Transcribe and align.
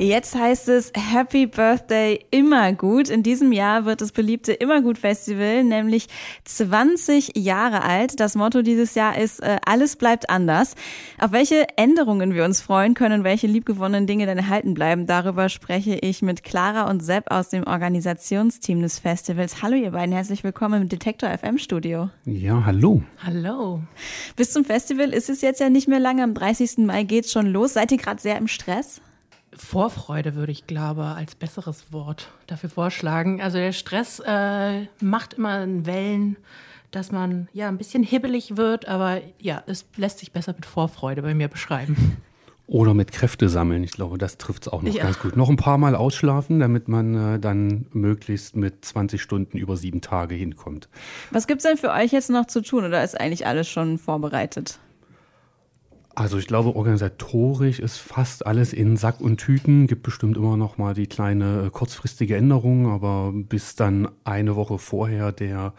Jetzt 0.00 0.34
heißt 0.34 0.70
es 0.70 0.92
Happy 0.96 1.46
Birthday 1.46 2.24
Immergut. 2.30 3.10
In 3.10 3.22
diesem 3.22 3.52
Jahr 3.52 3.84
wird 3.84 4.00
das 4.00 4.12
beliebte 4.12 4.54
Immergut 4.54 4.96
Festival 4.96 5.62
nämlich 5.62 6.06
20 6.46 7.32
Jahre 7.36 7.82
alt. 7.82 8.18
Das 8.18 8.34
Motto 8.34 8.62
dieses 8.62 8.94
Jahr 8.94 9.18
ist 9.18 9.42
äh, 9.42 9.58
Alles 9.66 9.96
bleibt 9.96 10.30
anders. 10.30 10.74
Auf 11.18 11.32
welche 11.32 11.66
Änderungen 11.76 12.32
wir 12.32 12.46
uns 12.46 12.62
freuen 12.62 12.94
können, 12.94 13.24
welche 13.24 13.46
liebgewonnenen 13.46 14.06
Dinge 14.06 14.24
dann 14.24 14.38
erhalten 14.38 14.72
bleiben, 14.72 15.06
darüber 15.06 15.50
spreche 15.50 15.96
ich 15.96 16.22
mit 16.22 16.44
Clara 16.44 16.88
und 16.88 17.04
Sepp 17.04 17.30
aus 17.30 17.50
dem 17.50 17.66
Organisationsteam 17.66 18.80
des 18.80 18.98
Festivals. 18.98 19.60
Hallo 19.60 19.76
ihr 19.76 19.90
beiden, 19.90 20.14
herzlich 20.14 20.42
willkommen 20.42 20.80
im 20.80 20.88
Detektor 20.88 21.28
FM 21.28 21.58
Studio. 21.58 22.08
Ja, 22.24 22.64
hallo. 22.64 23.02
Hallo. 23.22 23.82
Bis 24.34 24.50
zum 24.50 24.64
Festival 24.64 25.10
ist 25.12 25.28
es 25.28 25.42
jetzt 25.42 25.60
ja 25.60 25.68
nicht 25.68 25.88
mehr 25.88 26.00
lange. 26.00 26.22
Am 26.22 26.32
30. 26.32 26.78
Mai 26.86 27.02
geht's 27.02 27.30
schon 27.32 27.48
los. 27.48 27.74
Seid 27.74 27.92
ihr 27.92 27.98
gerade 27.98 28.22
sehr 28.22 28.38
im 28.38 28.48
Stress? 28.48 29.02
Vorfreude 29.52 30.34
würde 30.34 30.52
ich, 30.52 30.66
glaube, 30.66 31.04
als 31.04 31.34
besseres 31.34 31.92
Wort 31.92 32.28
dafür 32.46 32.70
vorschlagen. 32.70 33.40
Also 33.42 33.58
der 33.58 33.72
Stress 33.72 34.20
äh, 34.24 34.86
macht 35.00 35.34
immer 35.34 35.66
Wellen, 35.86 36.36
dass 36.90 37.12
man 37.12 37.48
ja 37.52 37.68
ein 37.68 37.78
bisschen 37.78 38.02
hibbelig 38.02 38.56
wird, 38.56 38.88
aber 38.88 39.20
ja, 39.38 39.62
es 39.66 39.86
lässt 39.96 40.18
sich 40.18 40.32
besser 40.32 40.52
mit 40.54 40.66
Vorfreude 40.66 41.22
bei 41.22 41.34
mir 41.34 41.48
beschreiben. 41.48 42.16
Oder 42.66 42.94
mit 42.94 43.10
Kräfte 43.10 43.48
sammeln. 43.48 43.82
Ich 43.82 43.90
glaube, 43.90 44.16
das 44.16 44.38
trifft 44.38 44.62
es 44.62 44.72
auch 44.72 44.82
noch 44.82 44.94
ja. 44.94 45.02
ganz 45.02 45.18
gut. 45.18 45.36
Noch 45.36 45.48
ein 45.48 45.56
paar 45.56 45.76
Mal 45.76 45.96
ausschlafen, 45.96 46.60
damit 46.60 46.86
man 46.86 47.34
äh, 47.34 47.40
dann 47.40 47.86
möglichst 47.90 48.54
mit 48.54 48.84
20 48.84 49.20
Stunden 49.20 49.58
über 49.58 49.76
sieben 49.76 50.00
Tage 50.00 50.36
hinkommt. 50.36 50.88
Was 51.32 51.48
gibt 51.48 51.62
es 51.62 51.66
denn 51.68 51.76
für 51.76 51.90
euch 51.90 52.12
jetzt 52.12 52.30
noch 52.30 52.46
zu 52.46 52.62
tun 52.62 52.84
oder 52.84 53.02
ist 53.02 53.20
eigentlich 53.20 53.44
alles 53.44 53.68
schon 53.68 53.98
vorbereitet? 53.98 54.78
Also 56.14 56.38
ich 56.38 56.46
glaube, 56.46 56.74
organisatorisch 56.74 57.78
ist 57.78 57.98
fast 57.98 58.44
alles 58.44 58.72
in 58.72 58.96
Sack 58.96 59.20
und 59.20 59.38
Tüten. 59.38 59.86
Gibt 59.86 60.02
bestimmt 60.02 60.36
immer 60.36 60.56
noch 60.56 60.76
mal 60.76 60.92
die 60.94 61.06
kleine 61.06 61.66
äh, 61.66 61.70
kurzfristige 61.70 62.36
Änderung, 62.36 62.88
aber 62.88 63.32
bis 63.32 63.76
dann 63.76 64.08
eine 64.24 64.56
Woche 64.56 64.78
vorher 64.78 65.32
der 65.32 65.72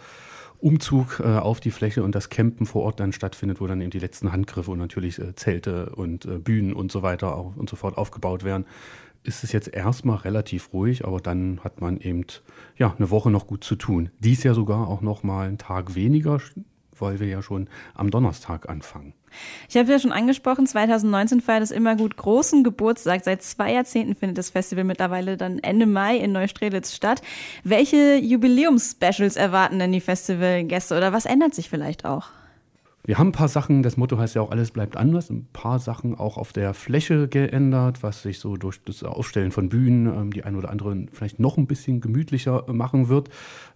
Umzug 0.59 1.19
äh, 1.19 1.38
auf 1.38 1.59
die 1.59 1.72
Fläche 1.72 2.03
und 2.03 2.16
das 2.16 2.30
Campen 2.30 2.66
vor 2.66 2.83
Ort 2.83 3.00
dann 3.00 3.14
stattfindet, 3.14 3.59
wo 3.59 3.67
dann 3.67 3.81
eben 3.81 3.89
die 3.89 4.00
letzten 4.00 4.31
Handgriffe 4.31 4.72
und 4.72 4.80
natürlich 4.80 5.19
äh, 5.19 5.36
Zelte 5.36 5.89
und 5.95 6.25
äh, 6.25 6.38
Bühnen 6.38 6.73
und 6.73 6.91
so 6.91 7.02
weiter 7.02 7.36
auch, 7.36 7.56
und 7.58 7.69
so 7.69 7.75
fort 7.75 7.97
aufgebaut 7.97 8.44
werden, 8.44 8.66
ist 9.23 9.44
es 9.44 9.52
jetzt 9.52 9.73
erstmal 9.73 10.17
relativ 10.17 10.73
ruhig, 10.73 11.06
aber 11.06 11.19
dann 11.19 11.59
hat 11.63 11.81
man 11.81 12.00
eben 12.00 12.25
ja 12.78 12.94
eine 12.97 13.09
Woche 13.09 13.30
noch 13.30 13.47
gut 13.47 13.63
zu 13.63 13.75
tun. 13.75 14.09
Dies 14.19 14.44
Jahr 14.44 14.56
sogar 14.56 14.88
auch 14.88 15.02
noch 15.02 15.23
mal 15.23 15.47
einen 15.47 15.58
Tag 15.58 15.95
weniger, 15.95 16.39
weil 17.02 17.19
wir 17.19 17.27
ja 17.27 17.41
schon 17.41 17.67
am 17.94 18.11
Donnerstag 18.11 18.69
anfangen. 18.69 19.13
Ich 19.69 19.77
habe 19.77 19.91
ja 19.91 19.99
schon 19.99 20.11
angesprochen, 20.11 20.67
2019 20.67 21.41
feiert 21.41 21.63
es 21.63 21.71
immer 21.71 21.95
gut 21.95 22.17
großen 22.17 22.63
Geburtstag. 22.63 23.23
Seit 23.23 23.41
zwei 23.44 23.73
Jahrzehnten 23.73 24.16
findet 24.16 24.38
das 24.38 24.49
Festival 24.49 24.83
mittlerweile 24.83 25.38
dann 25.38 25.59
Ende 25.59 25.85
Mai 25.85 26.17
in 26.17 26.31
Neustrelitz 26.31 26.94
statt. 26.94 27.22
Welche 27.63 28.17
Jubiläums-Specials 28.17 29.35
erwarten 29.35 29.79
denn 29.79 29.91
die 29.91 30.02
Festivalgäste 30.02 30.95
oder 30.97 31.13
was 31.13 31.25
ändert 31.25 31.55
sich 31.55 31.69
vielleicht 31.69 32.05
auch? 32.05 32.27
Wir 33.03 33.17
haben 33.17 33.30
ein 33.30 33.33
paar 33.33 33.47
Sachen, 33.47 33.81
das 33.81 33.97
Motto 33.97 34.17
heißt 34.17 34.35
ja 34.35 34.41
auch, 34.41 34.52
alles 34.52 34.71
bleibt 34.71 34.95
anders, 34.95 35.30
ein 35.30 35.47
paar 35.53 35.80
Sachen 35.80 36.13
auch 36.16 36.38
auf 36.38 36.53
der 36.53 36.73
Fläche 36.73 37.27
geändert, 37.27 38.03
was 38.03 38.21
sich 38.21 38.39
so 38.39 38.57
durch 38.57 38.83
das 38.83 39.03
Aufstellen 39.03 39.52
von 39.52 39.69
Bühnen 39.69 40.05
ähm, 40.05 40.31
die 40.31 40.44
ein 40.44 40.55
oder 40.55 40.69
andere 40.69 41.05
vielleicht 41.11 41.39
noch 41.39 41.57
ein 41.57 41.66
bisschen 41.66 41.99
gemütlicher 41.99 42.66
machen 42.72 43.09
wird. 43.09 43.29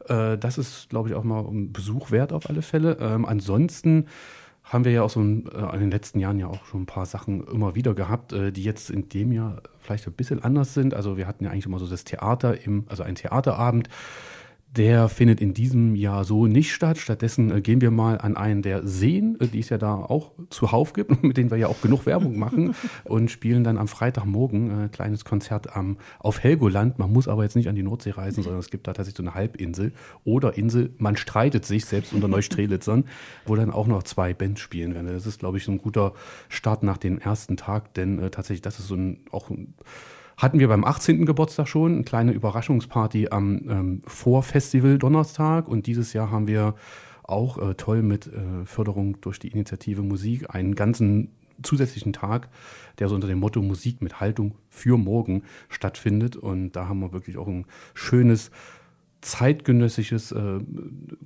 Äh, 0.07 0.37
das 0.37 0.57
ist, 0.57 0.89
glaube 0.89 1.09
ich, 1.09 1.15
auch 1.15 1.23
mal 1.23 1.43
ein 1.43 1.73
Besuch 1.73 2.11
wert 2.11 2.33
auf 2.33 2.49
alle 2.49 2.61
Fälle. 2.61 2.97
Ähm, 2.99 3.25
ansonsten 3.25 4.05
haben 4.63 4.83
wir 4.83 4.91
ja 4.91 5.03
auch 5.03 5.09
so 5.09 5.21
ein, 5.21 5.47
äh, 5.47 5.73
in 5.73 5.79
den 5.79 5.91
letzten 5.91 6.19
Jahren 6.19 6.39
ja 6.39 6.47
auch 6.47 6.65
schon 6.65 6.83
ein 6.83 6.87
paar 6.87 7.05
Sachen 7.05 7.45
immer 7.47 7.75
wieder 7.75 7.93
gehabt, 7.93 8.33
äh, 8.33 8.51
die 8.51 8.63
jetzt 8.63 8.89
in 8.89 9.09
dem 9.09 9.31
Jahr 9.31 9.61
vielleicht 9.79 10.07
ein 10.07 10.13
bisschen 10.13 10.43
anders 10.43 10.73
sind. 10.73 10.93
Also 10.93 11.17
wir 11.17 11.27
hatten 11.27 11.43
ja 11.45 11.51
eigentlich 11.51 11.65
immer 11.65 11.79
so 11.79 11.87
das 11.87 12.03
Theater 12.03 12.63
im, 12.63 12.85
also 12.89 13.03
ein 13.03 13.15
Theaterabend 13.15 13.89
der 14.77 15.09
findet 15.09 15.41
in 15.41 15.53
diesem 15.53 15.95
Jahr 15.95 16.23
so 16.25 16.47
nicht 16.47 16.73
statt. 16.73 16.97
Stattdessen 16.97 17.51
äh, 17.51 17.61
gehen 17.61 17.81
wir 17.81 17.91
mal 17.91 18.17
an 18.19 18.35
einen 18.35 18.61
der 18.61 18.85
Seen, 18.85 19.37
äh, 19.39 19.47
die 19.47 19.59
es 19.59 19.69
ja 19.69 19.77
da 19.77 19.95
auch 19.95 20.31
zuhauf 20.49 20.93
gibt, 20.93 21.23
mit 21.23 21.37
denen 21.37 21.49
wir 21.51 21.57
ja 21.57 21.67
auch 21.67 21.81
genug 21.81 22.05
Werbung 22.05 22.37
machen 22.37 22.75
und 23.03 23.31
spielen 23.31 23.63
dann 23.63 23.77
am 23.77 23.87
Freitagmorgen 23.87 24.71
ein 24.71 24.85
äh, 24.85 24.89
kleines 24.89 25.25
Konzert 25.25 25.75
am, 25.75 25.97
auf 26.19 26.43
Helgoland. 26.43 26.99
Man 26.99 27.11
muss 27.11 27.27
aber 27.27 27.43
jetzt 27.43 27.55
nicht 27.55 27.69
an 27.69 27.75
die 27.75 27.83
Nordsee 27.83 28.11
reisen, 28.11 28.43
sondern 28.43 28.59
es 28.59 28.69
gibt 28.69 28.87
da 28.87 28.93
tatsächlich 28.93 29.17
so 29.17 29.23
eine 29.23 29.35
Halbinsel 29.35 29.93
oder 30.23 30.57
Insel. 30.57 30.93
Man 30.97 31.15
streitet 31.15 31.65
sich 31.65 31.85
selbst 31.85 32.13
unter 32.13 32.27
Neustrelitzern, 32.27 33.05
wo 33.45 33.55
dann 33.55 33.71
auch 33.71 33.87
noch 33.87 34.03
zwei 34.03 34.33
Bands 34.33 34.61
spielen 34.61 34.93
werden. 34.93 35.07
Das 35.07 35.25
ist, 35.25 35.39
glaube 35.39 35.57
ich, 35.57 35.63
so 35.63 35.71
ein 35.71 35.77
guter 35.77 36.13
Start 36.49 36.83
nach 36.83 36.97
dem 36.97 37.19
ersten 37.19 37.57
Tag, 37.57 37.93
denn 37.93 38.19
äh, 38.19 38.29
tatsächlich, 38.29 38.61
das 38.61 38.79
ist 38.79 38.87
so 38.87 38.95
ein, 38.95 39.19
auch 39.31 39.49
ein 39.49 39.73
hatten 40.37 40.59
wir 40.59 40.67
beim 40.67 40.83
18. 40.83 41.25
Geburtstag 41.25 41.67
schon 41.67 41.93
eine 41.93 42.03
kleine 42.03 42.31
Überraschungsparty 42.31 43.29
am 43.29 43.61
ähm, 43.69 44.01
Vorfestival 44.05 44.97
Donnerstag 44.97 45.67
und 45.67 45.87
dieses 45.87 46.13
Jahr 46.13 46.31
haben 46.31 46.47
wir 46.47 46.75
auch 47.23 47.57
äh, 47.57 47.73
toll 47.75 48.01
mit 48.01 48.27
äh, 48.27 48.65
Förderung 48.65 49.19
durch 49.21 49.39
die 49.39 49.47
Initiative 49.47 50.01
Musik 50.01 50.53
einen 50.53 50.75
ganzen 50.75 51.31
zusätzlichen 51.63 52.13
Tag, 52.13 52.49
der 52.99 53.07
so 53.07 53.15
unter 53.15 53.27
dem 53.27 53.39
Motto 53.39 53.61
Musik 53.61 54.01
mit 54.01 54.19
Haltung 54.19 54.55
für 54.69 54.97
morgen 54.97 55.43
stattfindet. 55.69 56.35
Und 56.35 56.73
da 56.73 56.87
haben 56.87 56.99
wir 56.99 57.13
wirklich 57.13 57.37
auch 57.37 57.47
ein 57.47 57.65
schönes 57.93 58.51
zeitgenössisches, 59.21 60.31
äh, 60.33 60.59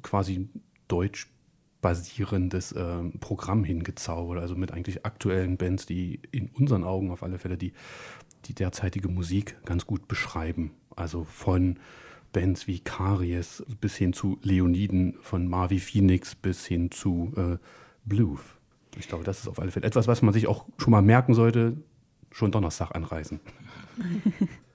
quasi 0.04 0.48
deutsch 0.88 1.28
basierendes 1.82 2.72
äh, 2.74 3.04
Programm 3.20 3.64
hingezaubert, 3.64 4.40
also 4.40 4.56
mit 4.56 4.72
eigentlich 4.72 5.06
aktuellen 5.06 5.58
Bands, 5.58 5.86
die 5.86 6.20
in 6.32 6.50
unseren 6.50 6.84
Augen 6.84 7.12
auf 7.12 7.24
alle 7.24 7.40
Fälle 7.40 7.58
die 7.58 7.74
die 8.46 8.54
derzeitige 8.54 9.10
Musik 9.10 9.58
ganz 9.66 9.86
gut 9.86 10.08
beschreiben. 10.08 10.72
Also 10.96 11.24
von 11.24 11.78
Bands 12.32 12.68
wie 12.68 12.80
Karies 12.80 13.64
bis 13.82 13.96
hin 13.96 14.14
zu 14.14 14.40
Leoniden, 14.44 15.18
von 15.22 15.48
Marvi 15.48 15.80
Phoenix 15.80 16.36
bis 16.36 16.66
hin 16.66 16.92
zu 16.92 17.34
äh, 17.36 17.58
Blues. 18.06 18.42
Ich 18.98 19.08
glaube, 19.08 19.24
das 19.24 19.40
ist 19.40 19.48
auf 19.48 19.60
alle 19.60 19.72
Fälle 19.72 19.86
etwas, 19.86 20.08
was 20.08 20.22
man 20.22 20.34
sich 20.34 20.48
auch 20.48 20.66
schon 20.78 20.92
mal 20.92 21.02
merken 21.02 21.34
sollte, 21.34 21.78
schon 22.32 22.52
Donnerstag 22.52 22.96
anreisen. 22.96 23.40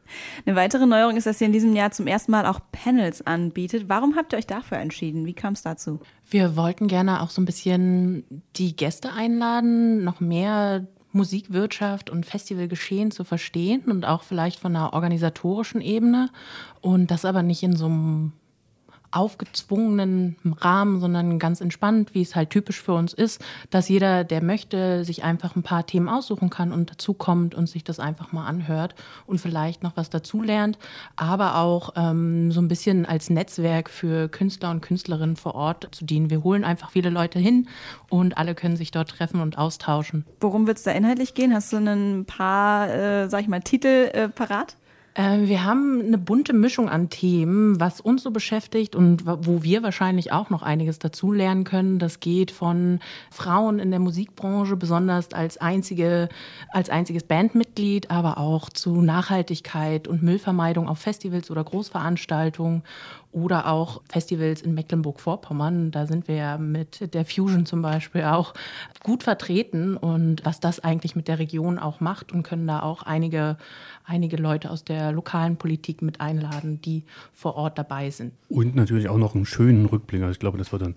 Eine 0.47 0.56
weitere 0.56 0.87
Neuerung 0.87 1.16
ist, 1.16 1.26
dass 1.26 1.41
ihr 1.41 1.47
in 1.47 1.53
diesem 1.53 1.75
Jahr 1.75 1.91
zum 1.91 2.06
ersten 2.06 2.32
Mal 2.32 2.47
auch 2.47 2.60
Panels 2.72 3.26
anbietet. 3.26 3.88
Warum 3.88 4.16
habt 4.16 4.32
ihr 4.32 4.38
euch 4.38 4.47
dafür 4.47 4.78
entschieden? 4.78 5.26
Wie 5.26 5.34
kam 5.34 5.54
es 5.54 5.62
dazu? 5.62 6.00
Wir 6.28 6.56
wollten 6.56 6.88
gerne 6.88 7.22
auch 7.22 7.31
so 7.31 7.41
ein 7.41 7.47
bisschen 7.47 8.25
die 8.56 8.76
Gäste 8.76 9.12
einladen, 9.12 10.04
noch 10.04 10.20
mehr 10.20 10.87
Musikwirtschaft 11.12 12.10
und 12.10 12.26
Festivalgeschehen 12.26 13.10
zu 13.10 13.25
verstehen 13.25 13.82
und 13.82 14.04
auch 14.04 14.22
vielleicht 14.22 14.59
von 14.59 14.75
einer 14.75 14.93
organisatorischen 14.93 15.81
Ebene 15.81 16.31
und 16.81 17.10
das 17.10 17.25
aber 17.25 17.43
nicht 17.43 17.62
in 17.62 17.76
so 17.76 17.87
einem 17.87 18.32
aufgezwungenen 19.14 20.36
Rahmen, 20.58 21.00
sondern 21.00 21.38
ganz 21.38 21.60
entspannt, 21.60 22.14
wie 22.14 22.22
es 22.22 22.34
halt 22.34 22.50
typisch 22.50 22.82
für 22.82 22.94
uns 22.94 23.12
ist, 23.12 23.41
dass 23.70 23.88
jeder, 23.88 24.25
der 24.25 24.42
möchte, 24.42 25.04
sich 25.04 25.25
einfach 25.25 25.56
ein 25.56 25.62
paar 25.62 25.86
Themen 25.86 26.08
aussuchen 26.08 26.50
kann 26.50 26.72
und 26.72 26.91
dazukommt 26.91 27.54
und 27.54 27.69
sich 27.69 27.84
das 27.84 28.00
einfach 28.00 28.32
mal 28.32 28.47
anhört 28.47 28.94
und 29.26 29.38
vielleicht 29.38 29.82
noch 29.82 29.97
was 29.97 30.10
dazulernt, 30.10 30.78
aber 31.16 31.56
auch 31.56 31.92
ähm, 31.97 32.50
so 32.50 32.60
ein 32.60 32.69
bisschen 32.69 33.06
als 33.06 33.30
Netzwerk 33.30 33.88
für 33.88 34.28
Künstler 34.28 34.70
und 34.70 34.80
Künstlerinnen 34.80 35.36
vor 35.36 35.54
Ort 35.54 35.88
zu 35.92 36.04
dienen. 36.04 36.31
Wir 36.31 36.42
holen 36.42 36.64
einfach 36.64 36.91
viele 36.91 37.10
Leute 37.10 37.38
hin 37.38 37.69
und 38.08 38.36
alle 38.36 38.54
können 38.54 38.76
sich 38.76 38.91
dort 38.91 39.10
treffen 39.10 39.41
und 39.41 39.58
austauschen. 39.58 40.25
Worum 40.41 40.66
wird 40.66 40.78
es 40.78 40.82
da 40.82 40.91
inhaltlich 40.91 41.34
gehen? 41.34 41.54
Hast 41.54 41.72
du 41.72 41.76
ein 41.76 42.25
paar, 42.25 42.91
äh, 42.91 43.28
sag 43.28 43.42
ich 43.42 43.48
mal, 43.48 43.60
Titel 43.60 44.10
äh, 44.12 44.28
parat? 44.28 44.76
Äh, 45.14 45.42
wir 45.42 45.64
haben 45.64 46.00
eine 46.00 46.19
bunte 46.19 46.52
Mischung 46.52 46.88
an 46.88 47.08
Themen, 47.08 47.78
was 47.78 48.00
uns 48.00 48.25
so 48.25 48.32
beschäftigt 48.32 48.97
und 48.97 49.25
wo 49.25 49.62
wir 49.62 49.82
wahrscheinlich 49.82 50.32
auch 50.32 50.50
noch 50.50 50.62
einiges 50.62 50.98
dazu 50.98 51.32
lernen 51.32 51.64
können. 51.64 51.98
Das 52.00 52.19
geht 52.20 52.50
von 52.50 52.98
Frauen 53.30 53.78
in 53.78 53.91
der 53.91 54.00
Musikbranche, 54.00 54.76
besonders 54.76 55.32
als 55.32 55.56
einzige, 55.58 56.28
als 56.70 56.90
einziges 56.90 57.22
Bandmitglied, 57.22 58.11
aber 58.11 58.38
auch 58.38 58.69
zu 58.69 59.00
Nachhaltigkeit 59.00 60.08
und 60.08 60.22
Müllvermeidung 60.22 60.88
auf 60.88 60.99
Festivals 60.99 61.50
oder 61.50 61.62
Großveranstaltungen 61.62 62.82
oder 63.34 63.66
auch 63.66 64.00
Festivals 64.08 64.62
in 64.62 64.75
Mecklenburg-Vorpommern. 64.75 65.90
Da 65.90 66.06
sind 66.06 66.28
wir 66.28 66.36
ja 66.36 66.56
mit 66.56 67.12
der 67.12 67.25
Fusion 67.25 67.66
zum 67.66 67.82
Beispiel 67.82 68.22
auch 68.22 68.54
gut 69.02 69.25
vertreten 69.25 69.96
und 69.96 70.44
was 70.44 70.60
das 70.60 70.78
eigentlich 70.81 71.16
mit 71.16 71.26
der 71.26 71.40
Region 71.40 71.81
auch 71.81 72.00
macht 72.00 72.32
und 72.32 72.44
können 72.44 72.66
da 72.66 72.81
auch 72.81 73.02
einige, 73.02 73.56
einige 74.04 74.36
Leute 74.36 74.70
aus 74.70 74.84
der 74.84 75.10
lokalen 75.10 75.56
Politik 75.56 76.00
mit 76.00 76.20
einladen, 76.20 76.81
die 76.81 77.02
vor 77.32 77.56
Ort 77.56 77.76
dabei 77.76 78.10
sind. 78.10 78.32
Und 78.48 78.76
natürlich 78.76 79.08
auch 79.08 79.19
noch 79.19 79.34
einen 79.34 79.46
schönen 79.46 79.87
Rückblick. 79.87 80.22
Also 80.22 80.32
ich 80.32 80.38
glaube, 80.38 80.56
das 80.56 80.70
wird 80.70 80.82
dann 80.82 80.94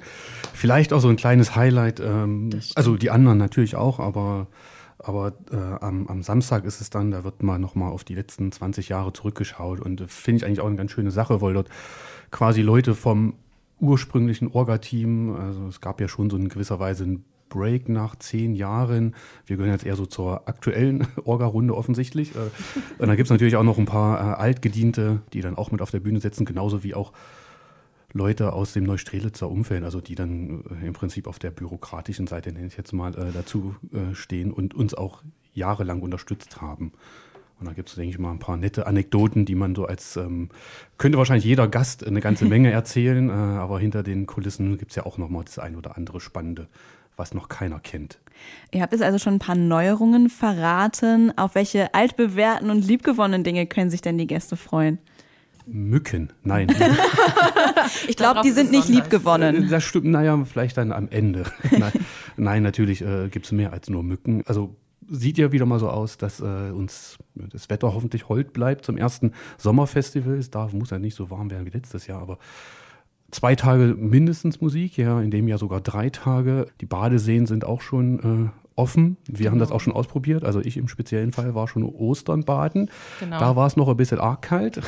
vielleicht 0.53 0.93
auch 0.93 0.99
so 0.99 1.09
ein 1.09 1.15
kleines 1.15 1.55
Highlight. 1.55 1.99
Ähm, 1.99 2.51
also 2.75 2.97
die 2.97 3.09
anderen 3.09 3.39
natürlich 3.39 3.75
auch, 3.75 3.99
aber 3.99 4.47
aber 4.99 5.33
äh, 5.51 5.55
am, 5.55 6.07
am, 6.07 6.23
Samstag 6.23 6.65
ist 6.65 6.81
es 6.81 6.89
dann, 6.89 7.11
da 7.11 7.23
wird 7.23 7.43
mal 7.43 7.59
nochmal 7.59 7.91
auf 7.91 8.03
die 8.03 8.15
letzten 8.15 8.51
20 8.51 8.89
Jahre 8.89 9.13
zurückgeschaut. 9.13 9.79
Und 9.79 10.01
äh, 10.01 10.07
finde 10.07 10.37
ich 10.37 10.45
eigentlich 10.45 10.59
auch 10.59 10.67
eine 10.67 10.75
ganz 10.75 10.91
schöne 10.91 11.11
Sache, 11.11 11.39
weil 11.39 11.53
dort 11.53 11.69
quasi 12.31 12.61
Leute 12.61 12.95
vom 12.95 13.33
ursprünglichen 13.79 14.49
Orga-Team, 14.49 15.35
also 15.35 15.67
es 15.67 15.81
gab 15.81 16.01
ja 16.01 16.07
schon 16.07 16.29
so 16.29 16.37
in 16.37 16.49
gewisser 16.49 16.79
Weise 16.79 17.03
ein 17.03 17.23
Break 17.49 17.89
nach 17.89 18.15
zehn 18.17 18.55
Jahren. 18.55 19.15
Wir 19.45 19.57
gehören 19.57 19.71
jetzt 19.71 19.85
eher 19.85 19.95
so 19.95 20.05
zur 20.05 20.47
aktuellen 20.47 21.07
Orga-Runde 21.23 21.75
offensichtlich. 21.75 22.35
Äh, 22.35 22.39
und 22.99 23.07
dann 23.07 23.15
gibt 23.15 23.27
es 23.27 23.31
natürlich 23.31 23.55
auch 23.55 23.63
noch 23.63 23.77
ein 23.77 23.85
paar 23.85 24.19
äh, 24.19 24.35
Altgediente, 24.35 25.21
die 25.33 25.41
dann 25.41 25.55
auch 25.55 25.71
mit 25.71 25.81
auf 25.81 25.91
der 25.91 25.99
Bühne 25.99 26.19
sitzen, 26.19 26.45
genauso 26.45 26.83
wie 26.83 26.93
auch 26.93 27.13
Leute 28.13 28.53
aus 28.53 28.73
dem 28.73 28.85
Neustrelitzer 28.85 29.49
Umfeld, 29.49 29.83
also 29.83 30.01
die 30.01 30.15
dann 30.15 30.63
äh, 30.81 30.87
im 30.87 30.93
Prinzip 30.93 31.27
auf 31.27 31.39
der 31.39 31.51
bürokratischen 31.51 32.27
Seite, 32.27 32.51
nenne 32.51 32.67
ich 32.67 32.77
jetzt 32.77 32.93
mal, 32.93 33.11
dazu 33.11 33.75
stehen 34.13 34.51
und 34.51 34.73
uns 34.73 34.93
auch 34.93 35.23
jahrelang 35.53 36.01
unterstützt 36.01 36.61
haben. 36.61 36.93
Und 37.59 37.65
da 37.67 37.73
gibt 37.73 37.89
es, 37.89 37.95
denke 37.95 38.11
ich 38.11 38.19
mal, 38.19 38.31
ein 38.31 38.39
paar 38.39 38.57
nette 38.57 38.85
Anekdoten, 38.85 39.45
die 39.45 39.55
man 39.55 39.73
so 39.73 39.85
als, 39.85 40.15
ähm, 40.15 40.49
könnte 40.97 41.17
wahrscheinlich 41.17 41.45
jeder 41.45 41.67
Gast 41.67 42.05
eine 42.05 42.21
ganze 42.21 42.45
Menge 42.49 42.71
erzählen, 42.71 43.29
äh, 43.29 43.33
aber 43.33 43.79
hinter 43.79 44.03
den 44.03 44.27
Kulissen 44.27 44.77
gibt 44.77 44.91
es 44.91 44.95
ja 44.95 45.05
auch 45.05 45.17
noch 45.17 45.29
mal 45.29 45.43
das 45.43 45.57
ein 45.57 45.75
oder 45.75 45.97
andere 45.97 46.19
Spannende, 46.19 46.67
was 47.15 47.33
noch 47.33 47.49
keiner 47.49 47.79
kennt. 47.79 48.19
Ihr 48.71 48.81
habt 48.81 48.93
jetzt 48.93 49.01
also 49.01 49.17
schon 49.17 49.35
ein 49.35 49.39
paar 49.39 49.55
Neuerungen 49.55 50.29
verraten. 50.29 51.35
Auf 51.35 51.55
welche 51.55 51.93
altbewährten 51.95 52.69
und 52.69 52.85
liebgewonnenen 52.85 53.43
Dinge 53.43 53.65
können 53.65 53.89
sich 53.89 54.01
denn 54.01 54.19
die 54.19 54.27
Gäste 54.27 54.55
freuen? 54.55 54.99
Mücken, 55.65 56.31
nein. 56.43 56.67
ich 58.07 58.15
glaube, 58.15 58.41
die 58.43 58.51
sind 58.51 58.71
nicht 58.71 58.87
liebgewonnen. 58.87 59.65
Äh, 59.65 59.67
das 59.67 59.83
stimmt, 59.83 60.05
naja, 60.05 60.41
vielleicht 60.45 60.77
dann 60.77 60.93
am 60.93 61.09
Ende. 61.09 61.43
nein, 61.71 61.91
nein, 62.37 62.63
natürlich 62.63 63.01
äh, 63.01 63.27
gibt 63.29 63.47
es 63.47 63.51
mehr 63.51 63.73
als 63.73 63.89
nur 63.89 64.03
Mücken. 64.03 64.43
Also 64.45 64.75
sieht 65.09 65.37
ja 65.37 65.51
wieder 65.51 65.65
mal 65.65 65.79
so 65.79 65.89
aus, 65.89 66.17
dass 66.17 66.39
äh, 66.39 66.71
uns 66.71 67.17
das 67.35 67.69
Wetter 67.69 67.93
hoffentlich 67.93 68.29
hold 68.29 68.53
bleibt 68.53 68.85
zum 68.85 68.97
ersten 68.97 69.33
Sommerfestival. 69.57 70.35
Es 70.35 70.49
darf, 70.49 70.73
muss 70.73 70.89
ja 70.89 70.99
nicht 70.99 71.15
so 71.15 71.29
warm 71.29 71.49
werden 71.51 71.65
wie 71.65 71.71
letztes 71.71 72.07
Jahr, 72.07 72.21
aber 72.21 72.37
zwei 73.31 73.55
Tage 73.55 73.95
mindestens 73.97 74.61
Musik, 74.61 74.97
ja, 74.97 75.21
in 75.21 75.31
dem 75.31 75.47
Jahr 75.47 75.57
sogar 75.57 75.81
drei 75.81 76.09
Tage. 76.09 76.67
Die 76.81 76.85
Badeseen 76.85 77.45
sind 77.45 77.65
auch 77.65 77.81
schon 77.81 78.19
äh, 78.19 78.49
offen. 78.75 79.17
Wir 79.25 79.37
genau. 79.37 79.51
haben 79.51 79.59
das 79.59 79.69
genau. 79.69 79.75
auch 79.77 79.81
schon 79.81 79.93
ausprobiert. 79.93 80.43
Also 80.43 80.59
ich 80.59 80.77
im 80.77 80.87
speziellen 80.87 81.31
Fall 81.31 81.55
war 81.55 81.67
schon 81.67 81.83
Ostern 81.83 82.43
baden. 82.43 82.89
Genau. 83.19 83.39
Da 83.39 83.55
war 83.55 83.67
es 83.67 83.75
noch 83.75 83.89
ein 83.89 83.97
bisschen 83.97 84.19
arg 84.19 84.41
kalt. 84.41 84.81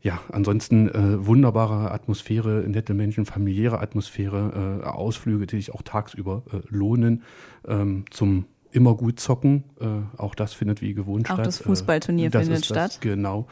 Ja, 0.00 0.20
ansonsten 0.32 0.88
äh, 0.88 1.24
wunderbare 1.24 1.92
Atmosphäre, 1.92 2.64
nette 2.66 2.92
Menschen, 2.92 3.24
familiäre 3.24 3.78
Atmosphäre, 3.78 4.80
äh, 4.82 4.84
Ausflüge, 4.84 5.46
die 5.46 5.56
sich 5.56 5.72
auch 5.72 5.82
tagsüber 5.82 6.42
äh, 6.52 6.56
lohnen 6.68 7.22
ähm, 7.68 8.04
zum 8.10 8.46
immer 8.72 8.94
gut 8.94 9.20
zocken. 9.20 9.64
Äh, 9.80 10.20
auch 10.20 10.34
das 10.34 10.54
findet 10.54 10.80
wie 10.82 10.94
gewohnt 10.94 11.26
auch 11.26 11.34
statt. 11.34 11.40
Auch 11.40 11.44
das 11.44 11.58
Fußballturnier 11.58 12.30
das 12.30 12.44
findet 12.44 12.64
statt. 12.64 12.76
Das, 12.76 13.00
genau. 13.00 13.46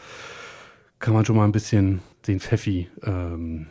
Kann 0.99 1.15
man 1.15 1.25
schon 1.25 1.37
mal 1.37 1.45
ein 1.45 1.53
bisschen 1.53 2.01
den 2.27 2.41
Pfeffi, 2.41 2.89
ähm, 3.03 3.69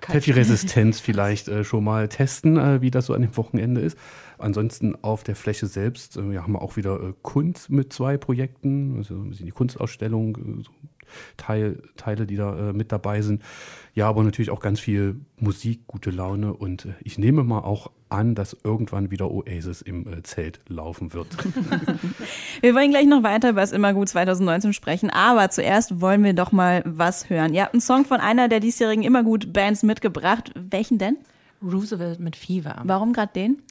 Pfeffi-Resistenz 0.00 1.00
vielleicht 1.00 1.48
äh, 1.48 1.64
schon 1.64 1.84
mal 1.84 2.08
testen, 2.08 2.56
äh, 2.56 2.80
wie 2.82 2.90
das 2.90 3.06
so 3.06 3.14
an 3.14 3.22
dem 3.22 3.36
Wochenende 3.36 3.80
ist. 3.80 3.96
Ansonsten 4.38 4.96
auf 5.02 5.22
der 5.22 5.36
Fläche 5.36 5.66
selbst 5.66 6.16
äh, 6.16 6.32
ja, 6.32 6.42
haben 6.42 6.52
wir 6.52 6.62
auch 6.62 6.76
wieder 6.76 7.00
äh, 7.00 7.12
Kunst 7.22 7.70
mit 7.70 7.92
zwei 7.92 8.16
Projekten, 8.16 8.96
also 8.96 9.14
ein 9.14 9.30
bisschen 9.30 9.46
die 9.46 9.52
Kunstausstellung, 9.52 10.36
äh, 10.36 10.62
so 10.62 10.70
Teil, 11.36 11.82
Teile, 11.96 12.26
die 12.26 12.36
da 12.36 12.70
äh, 12.70 12.72
mit 12.72 12.92
dabei 12.92 13.22
sind. 13.22 13.42
Ja, 13.94 14.08
aber 14.08 14.22
natürlich 14.22 14.50
auch 14.50 14.60
ganz 14.60 14.80
viel 14.80 15.16
Musik, 15.38 15.86
gute 15.86 16.10
Laune 16.10 16.54
und 16.54 16.86
äh, 16.86 16.94
ich 17.02 17.18
nehme 17.18 17.44
mal 17.44 17.60
auch 17.60 17.90
an, 18.08 18.34
dass 18.34 18.56
irgendwann 18.64 19.10
wieder 19.10 19.30
Oasis 19.30 19.82
im 19.82 20.06
äh, 20.06 20.22
Zelt 20.22 20.60
laufen 20.68 21.12
wird. 21.12 21.28
wir 22.60 22.74
wollen 22.74 22.90
gleich 22.90 23.06
noch 23.06 23.22
weiter 23.22 23.50
über 23.50 23.60
das 23.62 23.72
Immergut 23.72 24.08
2019 24.08 24.72
sprechen, 24.72 25.10
aber 25.10 25.50
zuerst 25.50 26.00
wollen 26.00 26.22
wir 26.22 26.34
doch 26.34 26.52
mal 26.52 26.82
was 26.86 27.30
hören. 27.30 27.54
Ihr 27.54 27.62
habt 27.62 27.74
einen 27.74 27.80
Song 27.80 28.04
von 28.04 28.20
einer 28.20 28.48
der 28.48 28.60
diesjährigen 28.60 29.02
Immergut-Bands 29.02 29.82
mitgebracht. 29.82 30.52
Welchen 30.54 30.98
denn? 30.98 31.16
Roosevelt 31.62 32.20
mit 32.20 32.36
Fever. 32.36 32.80
Warum 32.84 33.12
gerade 33.12 33.32
den? 33.32 33.62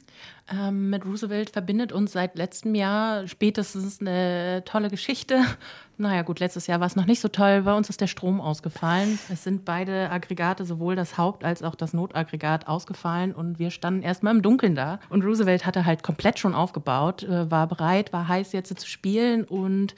Ähm, 0.50 0.90
mit 0.90 1.04
Roosevelt 1.04 1.50
verbindet 1.50 1.92
uns 1.92 2.12
seit 2.12 2.36
letztem 2.36 2.74
Jahr 2.74 3.26
spätestens 3.28 4.00
eine 4.00 4.62
tolle 4.64 4.90
Geschichte. 4.90 5.40
Naja, 5.98 6.22
gut, 6.22 6.40
letztes 6.40 6.66
Jahr 6.66 6.80
war 6.80 6.88
es 6.88 6.96
noch 6.96 7.06
nicht 7.06 7.20
so 7.20 7.28
toll. 7.28 7.62
Bei 7.62 7.74
uns 7.74 7.88
ist 7.88 8.00
der 8.00 8.08
Strom 8.08 8.40
ausgefallen. 8.40 9.20
Es 9.30 9.44
sind 9.44 9.64
beide 9.64 10.10
Aggregate, 10.10 10.64
sowohl 10.64 10.96
das 10.96 11.16
Haupt- 11.16 11.44
als 11.44 11.62
auch 11.62 11.76
das 11.76 11.92
Notaggregat, 11.92 12.66
ausgefallen 12.66 13.32
und 13.32 13.60
wir 13.60 13.70
standen 13.70 14.02
erstmal 14.02 14.34
im 14.34 14.42
Dunkeln 14.42 14.74
da. 14.74 14.98
Und 15.10 15.22
Roosevelt 15.22 15.64
hatte 15.64 15.86
halt 15.86 16.02
komplett 16.02 16.40
schon 16.40 16.54
aufgebaut, 16.54 17.22
äh, 17.22 17.48
war 17.52 17.68
bereit, 17.68 18.12
war 18.12 18.26
heiß 18.26 18.50
jetzt 18.52 18.76
zu 18.80 18.88
spielen 18.88 19.44
und 19.44 19.94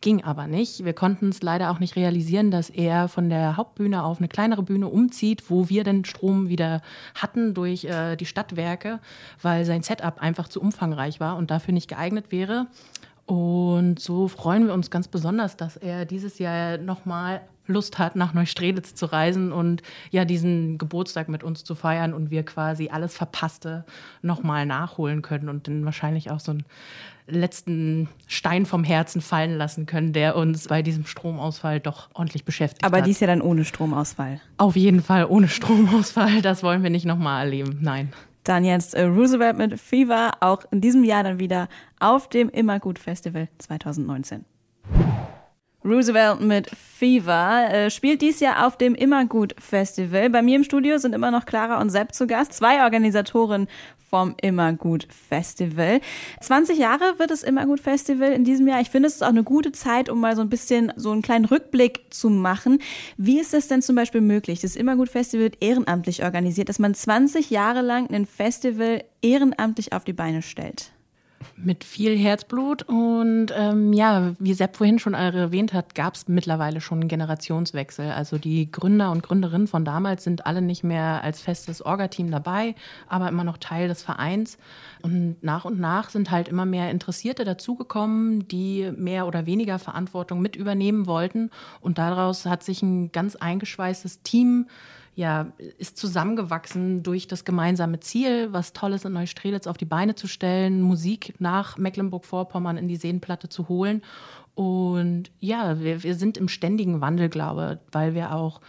Ging 0.00 0.24
aber 0.24 0.46
nicht. 0.46 0.84
Wir 0.84 0.94
konnten 0.94 1.28
es 1.28 1.42
leider 1.42 1.70
auch 1.70 1.78
nicht 1.78 1.94
realisieren, 1.94 2.50
dass 2.50 2.70
er 2.70 3.08
von 3.08 3.28
der 3.28 3.58
Hauptbühne 3.58 4.02
auf 4.02 4.18
eine 4.18 4.28
kleinere 4.28 4.62
Bühne 4.62 4.88
umzieht, 4.88 5.50
wo 5.50 5.68
wir 5.68 5.84
den 5.84 6.06
Strom 6.06 6.48
wieder 6.48 6.80
hatten 7.14 7.52
durch 7.52 7.84
äh, 7.84 8.16
die 8.16 8.24
Stadtwerke, 8.24 9.00
weil 9.42 9.66
sein 9.66 9.82
Setup 9.82 10.18
einfach 10.18 10.48
zu 10.48 10.62
umfangreich 10.62 11.20
war 11.20 11.36
und 11.36 11.50
dafür 11.50 11.74
nicht 11.74 11.88
geeignet 11.88 12.32
wäre. 12.32 12.66
Und 13.26 14.00
so 14.00 14.26
freuen 14.26 14.66
wir 14.66 14.74
uns 14.74 14.90
ganz 14.90 15.06
besonders, 15.06 15.56
dass 15.56 15.76
er 15.76 16.06
dieses 16.06 16.38
Jahr 16.38 16.78
nochmal 16.78 17.42
Lust 17.70 17.98
hat, 17.98 18.16
nach 18.16 18.34
Neustrelitz 18.34 18.94
zu 18.94 19.06
reisen 19.06 19.52
und 19.52 19.82
ja, 20.10 20.24
diesen 20.24 20.78
Geburtstag 20.78 21.28
mit 21.28 21.42
uns 21.42 21.64
zu 21.64 21.74
feiern 21.74 22.12
und 22.12 22.30
wir 22.30 22.44
quasi 22.44 22.88
alles 22.90 23.14
Verpasste 23.14 23.84
nochmal 24.22 24.66
nachholen 24.66 25.22
können 25.22 25.48
und 25.48 25.66
dann 25.66 25.84
wahrscheinlich 25.84 26.30
auch 26.30 26.40
so 26.40 26.52
einen 26.52 26.64
letzten 27.26 28.08
Stein 28.26 28.66
vom 28.66 28.84
Herzen 28.84 29.20
fallen 29.20 29.56
lassen 29.56 29.86
können, 29.86 30.12
der 30.12 30.36
uns 30.36 30.68
bei 30.68 30.82
diesem 30.82 31.06
Stromausfall 31.06 31.80
doch 31.80 32.08
ordentlich 32.14 32.44
beschäftigt 32.44 32.84
Aber 32.84 32.98
hat. 32.98 33.02
Aber 33.02 33.08
dies 33.08 33.20
ja 33.20 33.26
dann 33.26 33.40
ohne 33.40 33.64
Stromausfall. 33.64 34.40
Auf 34.58 34.76
jeden 34.76 35.02
Fall 35.02 35.26
ohne 35.26 35.48
Stromausfall. 35.48 36.42
Das 36.42 36.62
wollen 36.62 36.82
wir 36.82 36.90
nicht 36.90 37.06
nochmal 37.06 37.44
erleben. 37.44 37.78
Nein. 37.80 38.12
Dann 38.44 38.64
jetzt 38.64 38.94
äh, 38.94 39.02
Roosevelt 39.02 39.56
mit 39.56 39.78
Fever, 39.78 40.32
auch 40.40 40.64
in 40.70 40.80
diesem 40.80 41.04
Jahr 41.04 41.22
dann 41.22 41.38
wieder 41.38 41.68
auf 41.98 42.28
dem 42.28 42.48
Immergut 42.48 42.98
Festival 42.98 43.48
2019. 43.58 44.44
Roosevelt 45.82 46.40
mit 46.42 46.68
Fever 46.68 47.72
äh, 47.72 47.90
spielt 47.90 48.20
dies 48.20 48.40
Jahr 48.40 48.66
auf 48.66 48.76
dem 48.76 48.94
Immergut 48.94 49.54
Festival. 49.58 50.28
Bei 50.28 50.42
mir 50.42 50.56
im 50.56 50.64
Studio 50.64 50.98
sind 50.98 51.14
immer 51.14 51.30
noch 51.30 51.46
Clara 51.46 51.80
und 51.80 51.88
Sepp 51.88 52.14
zu 52.14 52.26
Gast, 52.26 52.52
zwei 52.52 52.84
Organisatoren 52.84 53.66
vom 54.10 54.34
Immergut 54.42 55.06
Festival. 55.10 56.00
20 56.40 56.78
Jahre 56.78 57.18
wird 57.18 57.30
das 57.30 57.42
Immergut 57.42 57.80
Festival 57.80 58.32
in 58.32 58.44
diesem 58.44 58.68
Jahr. 58.68 58.82
Ich 58.82 58.90
finde, 58.90 59.06
es 59.06 59.14
ist 59.14 59.22
auch 59.22 59.28
eine 59.28 59.44
gute 59.44 59.72
Zeit, 59.72 60.10
um 60.10 60.20
mal 60.20 60.36
so 60.36 60.42
ein 60.42 60.50
bisschen 60.50 60.92
so 60.96 61.12
einen 61.12 61.22
kleinen 61.22 61.46
Rückblick 61.46 62.12
zu 62.12 62.28
machen. 62.28 62.82
Wie 63.16 63.40
ist 63.40 63.54
es 63.54 63.68
denn 63.68 63.80
zum 63.80 63.96
Beispiel 63.96 64.20
möglich? 64.20 64.60
Das 64.60 64.76
Immergut 64.76 65.08
Festival 65.08 65.44
wird 65.44 65.62
ehrenamtlich 65.62 66.22
organisiert, 66.24 66.68
dass 66.68 66.78
man 66.78 66.92
20 66.92 67.48
Jahre 67.48 67.80
lang 67.80 68.10
ein 68.12 68.26
Festival 68.26 69.04
ehrenamtlich 69.22 69.94
auf 69.94 70.04
die 70.04 70.12
Beine 70.12 70.42
stellt. 70.42 70.92
Mit 71.56 71.84
viel 71.84 72.16
Herzblut 72.18 72.82
und 72.82 73.46
ähm, 73.56 73.94
ja, 73.94 74.34
wie 74.38 74.52
Sepp 74.52 74.76
vorhin 74.76 74.98
schon 74.98 75.14
erwähnt 75.14 75.72
hat, 75.72 75.94
gab 75.94 76.14
es 76.14 76.28
mittlerweile 76.28 76.82
schon 76.82 77.00
einen 77.00 77.08
Generationswechsel. 77.08 78.10
Also 78.10 78.36
die 78.36 78.70
Gründer 78.70 79.10
und 79.10 79.22
Gründerinnen 79.22 79.66
von 79.66 79.84
damals 79.84 80.24
sind 80.24 80.44
alle 80.44 80.60
nicht 80.60 80.84
mehr 80.84 81.22
als 81.22 81.40
festes 81.40 81.80
Orga-Team 81.82 82.30
dabei, 82.30 82.74
aber 83.08 83.28
immer 83.28 83.44
noch 83.44 83.56
Teil 83.56 83.88
des 83.88 84.02
Vereins. 84.02 84.58
Und 85.02 85.42
nach 85.42 85.64
und 85.64 85.80
nach 85.80 86.10
sind 86.10 86.30
halt 86.30 86.48
immer 86.48 86.66
mehr 86.66 86.90
Interessierte 86.90 87.44
dazugekommen, 87.44 88.46
die 88.48 88.92
mehr 88.96 89.26
oder 89.26 89.46
weniger 89.46 89.78
Verantwortung 89.78 90.42
mit 90.42 90.56
übernehmen 90.56 91.06
wollten. 91.06 91.50
Und 91.80 91.96
daraus 91.96 92.44
hat 92.44 92.62
sich 92.62 92.82
ein 92.82 93.12
ganz 93.12 93.36
eingeschweißtes 93.36 94.22
Team 94.22 94.66
ja, 95.20 95.52
ist 95.76 95.98
zusammengewachsen 95.98 97.02
durch 97.02 97.28
das 97.28 97.44
gemeinsame 97.44 98.00
Ziel, 98.00 98.54
was 98.54 98.72
Tolles 98.72 99.04
in 99.04 99.12
Neustrelitz 99.12 99.66
auf 99.66 99.76
die 99.76 99.84
Beine 99.84 100.14
zu 100.14 100.26
stellen, 100.26 100.80
Musik 100.80 101.34
nach 101.38 101.76
Mecklenburg-Vorpommern 101.76 102.78
in 102.78 102.88
die 102.88 102.96
Seenplatte 102.96 103.50
zu 103.50 103.68
holen. 103.68 104.00
Und 104.54 105.30
ja, 105.38 105.78
wir, 105.78 106.02
wir 106.02 106.14
sind 106.14 106.38
im 106.38 106.48
ständigen 106.48 107.02
Wandel, 107.02 107.28
glaube 107.28 107.78
ich, 107.82 107.92
weil 107.92 108.14
wir 108.14 108.34
auch 108.34 108.62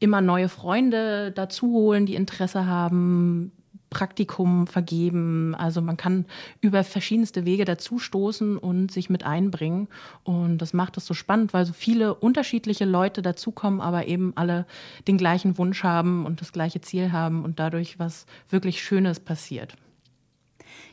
immer 0.00 0.20
neue 0.20 0.50
Freunde 0.50 1.32
dazu 1.32 1.68
holen, 1.68 2.04
die 2.04 2.14
Interesse 2.14 2.66
haben, 2.66 3.50
Praktikum 3.90 4.66
vergeben. 4.66 5.54
Also 5.54 5.82
man 5.82 5.96
kann 5.96 6.24
über 6.60 6.84
verschiedenste 6.84 7.44
Wege 7.44 7.64
dazustoßen 7.64 8.56
und 8.56 8.90
sich 8.90 9.10
mit 9.10 9.24
einbringen. 9.24 9.88
Und 10.22 10.58
das 10.58 10.72
macht 10.72 10.96
es 10.96 11.06
so 11.06 11.14
spannend, 11.14 11.52
weil 11.52 11.66
so 11.66 11.72
viele 11.72 12.14
unterschiedliche 12.14 12.84
Leute 12.84 13.20
dazukommen, 13.20 13.80
aber 13.80 14.06
eben 14.06 14.32
alle 14.36 14.66
den 15.08 15.18
gleichen 15.18 15.58
Wunsch 15.58 15.82
haben 15.82 16.24
und 16.24 16.40
das 16.40 16.52
gleiche 16.52 16.80
Ziel 16.80 17.12
haben 17.12 17.44
und 17.44 17.58
dadurch 17.58 17.98
was 17.98 18.26
wirklich 18.48 18.82
Schönes 18.82 19.20
passiert. 19.20 19.76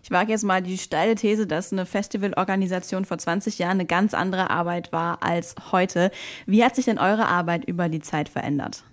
Ich 0.03 0.11
wage 0.11 0.31
jetzt 0.31 0.43
mal 0.43 0.61
die 0.61 0.77
steile 0.77 1.15
These, 1.15 1.47
dass 1.47 1.71
eine 1.71 1.85
Festivalorganisation 1.85 3.05
vor 3.05 3.17
20 3.17 3.59
Jahren 3.59 3.73
eine 3.73 3.85
ganz 3.85 4.13
andere 4.13 4.49
Arbeit 4.49 4.91
war 4.91 5.21
als 5.21 5.55
heute. 5.71 6.11
Wie 6.45 6.63
hat 6.63 6.75
sich 6.75 6.85
denn 6.85 6.97
eure 6.97 7.27
Arbeit 7.27 7.65
über 7.65 7.89
die 7.89 7.99
Zeit 7.99 8.29
verändert? 8.29 8.83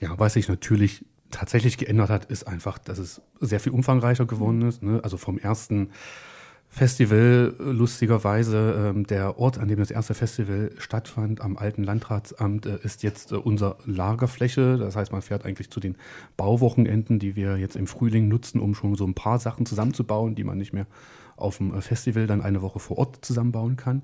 Ja, 0.00 0.18
was 0.18 0.34
sich 0.34 0.48
natürlich 0.48 1.04
tatsächlich 1.30 1.78
geändert 1.78 2.10
hat, 2.10 2.24
ist 2.26 2.46
einfach, 2.46 2.78
dass 2.78 2.98
es 2.98 3.22
sehr 3.40 3.60
viel 3.60 3.72
umfangreicher 3.72 4.26
geworden 4.26 4.62
ist. 4.62 4.82
Ne? 4.82 5.00
Also 5.02 5.16
vom 5.16 5.38
ersten 5.38 5.90
Festival, 6.70 7.54
lustigerweise, 7.58 8.92
ähm, 8.94 9.06
der 9.06 9.38
Ort, 9.38 9.58
an 9.58 9.68
dem 9.68 9.78
das 9.78 9.90
erste 9.90 10.14
Festival 10.14 10.70
stattfand, 10.78 11.40
am 11.40 11.56
alten 11.56 11.82
Landratsamt, 11.82 12.66
äh, 12.66 12.78
ist 12.82 13.02
jetzt 13.02 13.32
äh, 13.32 13.36
unser 13.36 13.78
Lagerfläche. 13.86 14.76
Das 14.76 14.94
heißt, 14.94 15.10
man 15.10 15.22
fährt 15.22 15.46
eigentlich 15.46 15.70
zu 15.70 15.80
den 15.80 15.96
Bauwochenenden, 16.36 17.18
die 17.18 17.36
wir 17.36 17.56
jetzt 17.56 17.74
im 17.74 17.86
Frühling 17.86 18.28
nutzen, 18.28 18.60
um 18.60 18.74
schon 18.74 18.96
so 18.96 19.06
ein 19.06 19.14
paar 19.14 19.38
Sachen 19.38 19.64
zusammenzubauen, 19.64 20.34
die 20.34 20.44
man 20.44 20.58
nicht 20.58 20.74
mehr 20.74 20.86
auf 21.38 21.58
dem 21.58 21.74
äh, 21.74 21.80
Festival 21.80 22.26
dann 22.26 22.42
eine 22.42 22.62
Woche 22.62 22.78
vor 22.78 22.98
Ort 22.98 23.24
zusammenbauen 23.24 23.76
kann, 23.76 24.02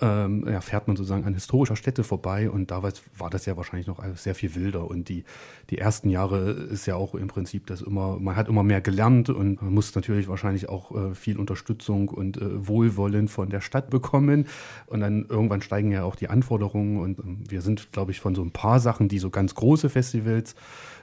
ähm, 0.00 0.46
ja, 0.48 0.60
fährt 0.60 0.86
man 0.86 0.96
sozusagen 0.96 1.24
an 1.24 1.34
historischer 1.34 1.76
Stätte 1.76 2.04
vorbei 2.04 2.50
und 2.50 2.70
damals 2.70 3.02
war 3.16 3.30
das 3.30 3.46
ja 3.46 3.56
wahrscheinlich 3.56 3.86
noch 3.86 4.02
sehr 4.16 4.34
viel 4.34 4.54
wilder 4.54 4.90
und 4.90 5.08
die, 5.08 5.24
die 5.70 5.78
ersten 5.78 6.10
Jahre 6.10 6.50
ist 6.50 6.86
ja 6.86 6.96
auch 6.96 7.14
im 7.14 7.28
Prinzip 7.28 7.66
das 7.66 7.82
immer, 7.82 8.18
man 8.18 8.36
hat 8.36 8.48
immer 8.48 8.62
mehr 8.62 8.80
gelernt 8.80 9.30
und 9.30 9.62
man 9.62 9.72
muss 9.72 9.94
natürlich 9.94 10.28
wahrscheinlich 10.28 10.68
auch 10.68 10.94
äh, 10.94 11.14
viel 11.14 11.38
Unterstützung 11.38 12.08
und 12.08 12.38
äh, 12.38 12.66
Wohlwollen 12.66 13.28
von 13.28 13.50
der 13.50 13.60
Stadt 13.60 13.90
bekommen 13.90 14.46
und 14.86 15.00
dann 15.00 15.26
irgendwann 15.26 15.62
steigen 15.62 15.90
ja 15.90 16.04
auch 16.04 16.16
die 16.16 16.28
Anforderungen 16.28 16.98
und 16.98 17.18
äh, 17.18 17.50
wir 17.50 17.62
sind, 17.62 17.92
glaube 17.92 18.10
ich, 18.10 18.20
von 18.20 18.34
so 18.34 18.42
ein 18.42 18.50
paar 18.50 18.80
Sachen, 18.80 19.08
die 19.08 19.18
so 19.18 19.30
ganz 19.30 19.54
große 19.54 19.88
Festivals 19.88 20.54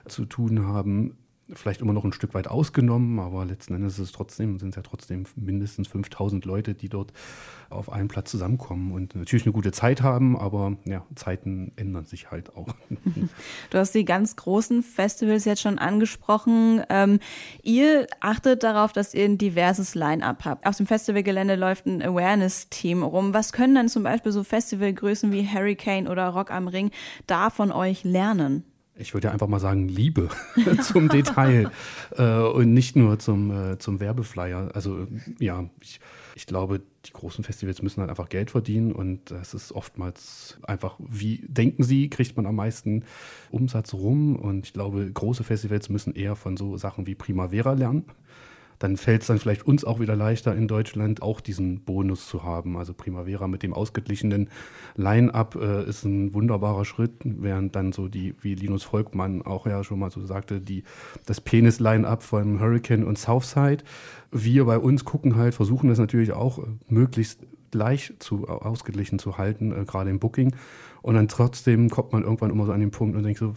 zu 0.08 0.26
tun 0.26 0.66
haben, 0.66 1.16
vielleicht 1.54 1.82
immer 1.82 1.94
noch 1.94 2.04
ein 2.04 2.14
Stück 2.14 2.34
weit 2.34 2.48
ausgenommen, 2.48 3.20
aber 3.20 3.46
letzten 3.46 3.74
Endes 3.74 3.94
ist 3.94 4.00
es 4.00 4.12
trotzdem, 4.12 4.60
sind 4.60 4.70
es 4.70 4.76
ja 4.76 4.82
trotzdem 4.82 5.26
mindestens 5.36 5.88
5000 5.88 6.46
Leute, 6.46 6.74
die 6.74 6.90
dort 6.90 7.14
auf 7.70 7.92
einem 7.92 8.08
Platz 8.08 8.32
zusammenkommen 8.32 8.92
und 8.92 9.16
natürlich 9.16 9.46
eine 9.46 9.54
gute 9.54 9.72
Zeit 9.72 10.02
haben, 10.02 10.38
aber 10.38 10.78
ja, 10.86 11.06
Zeiten 11.16 11.72
ändern 11.76 12.06
sich 12.06 12.32
halt 12.32 12.56
auch. 12.56 12.68
Du 13.70 13.78
hast 13.78 13.94
die 13.96 14.06
ganz 14.06 14.36
großen 14.36 14.84
Festivals 14.84 15.46
jetzt 15.46 15.62
schon 15.62 15.80
angesprochen. 15.80 16.82
Ähm, 16.90 17.20
ihr 17.64 18.08
achtet 18.20 18.64
darauf, 18.64 18.92
dass 18.92 19.14
ihr 19.14 19.26
ein 19.26 19.38
diverses 19.38 19.96
Line-up 19.96 20.44
habt. 20.46 20.66
Auf 20.66 20.78
dem 20.78 20.88
Festivalgelände 20.88 21.56
läuft 21.56 21.86
ein 21.86 22.02
Awareness-Team 22.02 23.04
rum. 23.04 23.34
Was 23.34 23.54
können 23.54 23.76
dann 23.76 23.90
zum 23.90 24.04
Beispiel 24.04 24.32
so 24.32 24.44
Festivalgrößen 24.44 25.32
wie 25.32 25.48
Hurricane 25.48 26.08
oder 26.08 26.30
Rock 26.30 26.52
am 26.52 26.68
Ring 26.68 26.92
da 27.28 27.50
von 27.50 27.72
euch 27.72 28.04
lernen? 28.04 28.71
Ich 29.02 29.14
würde 29.14 29.28
ja 29.28 29.34
einfach 29.34 29.48
mal 29.48 29.60
sagen, 29.60 29.88
Liebe 29.88 30.30
zum 30.82 31.10
Detail 31.10 31.72
äh, 32.18 32.40
und 32.40 32.74
nicht 32.74 32.96
nur 32.96 33.20
zum, 33.20 33.52
äh, 33.52 33.78
zum 33.78 34.00
Werbeflyer. 34.00 34.70
Also 34.74 35.08
ja, 35.40 35.70
ich, 35.82 36.00
ich 36.36 36.46
glaube, 36.46 36.82
die 37.06 37.12
großen 37.12 37.44
Festivals 37.44 37.82
müssen 37.82 38.02
halt 38.02 38.10
einfach 38.10 38.30
Geld 38.30 38.52
verdienen 38.52 38.92
und 38.92 39.32
das 39.32 39.54
ist 39.54 39.72
oftmals 39.72 40.60
einfach, 40.64 40.96
wie 41.00 41.44
denken 41.48 41.84
sie, 41.84 42.10
kriegt 42.10 42.38
man 42.38 42.46
am 42.46 42.56
meisten 42.56 43.04
Umsatz 43.50 43.94
rum 43.94 44.36
und 44.36 44.66
ich 44.66 44.74
glaube, 44.74 45.12
große 45.12 45.44
Festivals 45.44 45.90
müssen 45.90 46.14
eher 46.14 46.36
von 46.36 46.56
so 46.58 46.78
Sachen 46.78 47.08
wie 47.08 47.16
Primavera 47.16 47.74
lernen 47.74 48.06
dann 48.82 48.98
fällt 48.98 49.22
es 49.22 49.28
dann 49.28 49.38
vielleicht 49.38 49.66
uns 49.68 49.86
auch 49.86 50.00
wieder 50.00 50.16
leichter 50.16 50.56
in 50.56 50.68
Deutschland 50.68 51.22
auch 51.22 51.40
diesen 51.40 51.82
Bonus 51.82 52.28
zu 52.28 52.44
haben. 52.44 52.78
Also 52.78 52.96
Primavera 52.96 53.48
mit 53.48 53.62
dem 53.62 53.74
ausgeglichenen 53.74 54.50
Line-up 54.96 55.56
äh, 55.56 55.88
ist 55.88 56.04
ein 56.04 56.34
wunderbarer 56.34 56.84
Schritt, 56.84 57.14
während 57.24 57.76
dann 57.76 57.92
so 57.92 58.08
die, 58.08 58.34
wie 58.42 58.56
Linus 58.56 58.84
Volkmann 58.84 59.44
auch 59.44 59.68
ja 59.68 59.84
schon 59.84 60.00
mal 60.00 60.10
so 60.10 60.26
sagte, 60.26 60.62
die, 60.62 60.84
das 61.28 61.42
Penis-Line-up 61.42 62.24
von 62.24 62.60
Hurricane 62.60 63.04
und 63.04 63.20
Southside. 63.20 63.84
Wir 64.32 64.66
bei 64.66 64.80
uns 64.80 65.06
gucken 65.06 65.36
halt, 65.36 65.54
versuchen 65.54 65.90
das 65.90 66.00
natürlich 66.00 66.32
auch 66.32 66.58
äh, 66.58 66.64
möglichst 66.88 67.42
gleich 67.70 68.14
zu 68.18 68.48
ausgeglichen 68.48 69.20
zu 69.20 69.38
halten, 69.38 69.72
äh, 69.72 69.86
gerade 69.86 70.10
im 70.10 70.18
Booking. 70.18 70.56
Und 71.04 71.14
dann 71.14 71.28
trotzdem 71.28 71.90
kommt 71.90 72.14
man 72.14 72.24
irgendwann 72.24 72.50
immer 72.50 72.66
so 72.66 72.72
an 72.72 72.80
den 72.80 72.92
Punkt 72.92 73.16
und 73.16 73.24
denkt 73.24 73.40
so, 73.40 73.54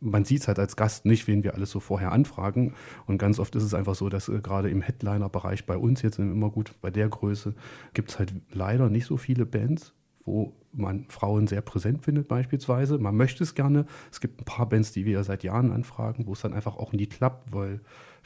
man 0.00 0.24
sieht 0.24 0.42
es 0.42 0.48
halt 0.48 0.58
als 0.58 0.76
Gast 0.76 1.04
nicht, 1.04 1.26
wen 1.26 1.44
wir 1.44 1.54
alles 1.54 1.70
so 1.70 1.80
vorher 1.80 2.12
anfragen. 2.12 2.74
Und 3.06 3.18
ganz 3.18 3.38
oft 3.38 3.54
ist 3.54 3.62
es 3.62 3.74
einfach 3.74 3.94
so, 3.94 4.08
dass 4.08 4.28
äh, 4.28 4.40
gerade 4.40 4.70
im 4.70 4.82
Headliner-Bereich 4.82 5.66
bei 5.66 5.76
uns 5.76 6.02
jetzt 6.02 6.18
immer 6.18 6.50
gut, 6.50 6.72
bei 6.80 6.90
der 6.90 7.08
Größe, 7.08 7.54
gibt 7.94 8.10
es 8.10 8.18
halt 8.18 8.34
leider 8.50 8.88
nicht 8.88 9.06
so 9.06 9.16
viele 9.16 9.46
Bands, 9.46 9.94
wo 10.24 10.56
man 10.72 11.06
Frauen 11.08 11.46
sehr 11.46 11.62
präsent 11.62 12.04
findet 12.04 12.28
beispielsweise. 12.28 12.98
Man 12.98 13.16
möchte 13.16 13.42
es 13.42 13.54
gerne. 13.54 13.86
Es 14.10 14.20
gibt 14.20 14.40
ein 14.40 14.44
paar 14.44 14.68
Bands, 14.68 14.92
die 14.92 15.04
wir 15.04 15.22
seit 15.24 15.42
Jahren 15.42 15.72
anfragen, 15.72 16.26
wo 16.26 16.32
es 16.32 16.40
dann 16.40 16.54
einfach 16.54 16.76
auch 16.76 16.92
nie 16.92 17.06
klappt, 17.06 17.52
weil 17.52 17.80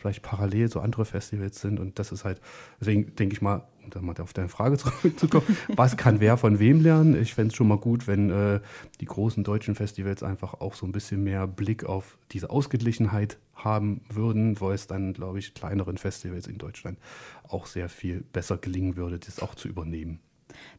vielleicht 0.04 0.22
parallel 0.22 0.68
so 0.68 0.80
andere 0.80 1.06
Festivals 1.06 1.60
sind. 1.60 1.80
Und 1.80 1.98
das 1.98 2.12
ist 2.12 2.26
halt, 2.26 2.38
deswegen 2.78 3.16
denke 3.16 3.34
ich 3.34 3.40
mal, 3.40 3.66
um 3.82 3.90
dann 3.90 4.04
mal 4.04 4.14
auf 4.20 4.34
deine 4.34 4.50
Frage 4.50 4.76
zurückzukommen, 4.78 5.56
was 5.68 5.96
kann 5.96 6.20
wer 6.20 6.36
von 6.36 6.58
wem 6.58 6.82
lernen? 6.82 7.20
Ich 7.20 7.32
fände 7.32 7.52
es 7.52 7.56
schon 7.56 7.68
mal 7.68 7.78
gut, 7.78 8.06
wenn 8.06 8.30
äh, 8.30 8.60
die 9.00 9.06
großen 9.06 9.44
deutschen 9.44 9.74
Festivals 9.74 10.22
einfach 10.22 10.60
auch 10.60 10.74
so 10.74 10.84
ein 10.84 10.92
bisschen 10.92 11.24
mehr 11.24 11.46
Blick 11.46 11.84
auf 11.84 12.18
diese 12.32 12.50
Ausgeglichenheit 12.50 13.38
haben 13.54 14.02
würden, 14.10 14.60
wo 14.60 14.70
es 14.70 14.86
dann, 14.86 15.14
glaube 15.14 15.38
ich, 15.38 15.54
kleineren 15.54 15.96
Festivals 15.96 16.46
in 16.46 16.58
Deutschland 16.58 16.98
auch 17.48 17.64
sehr 17.64 17.88
viel 17.88 18.24
besser 18.32 18.58
gelingen 18.58 18.96
würde, 18.96 19.18
das 19.18 19.40
auch 19.40 19.54
zu 19.54 19.68
übernehmen. 19.68 20.20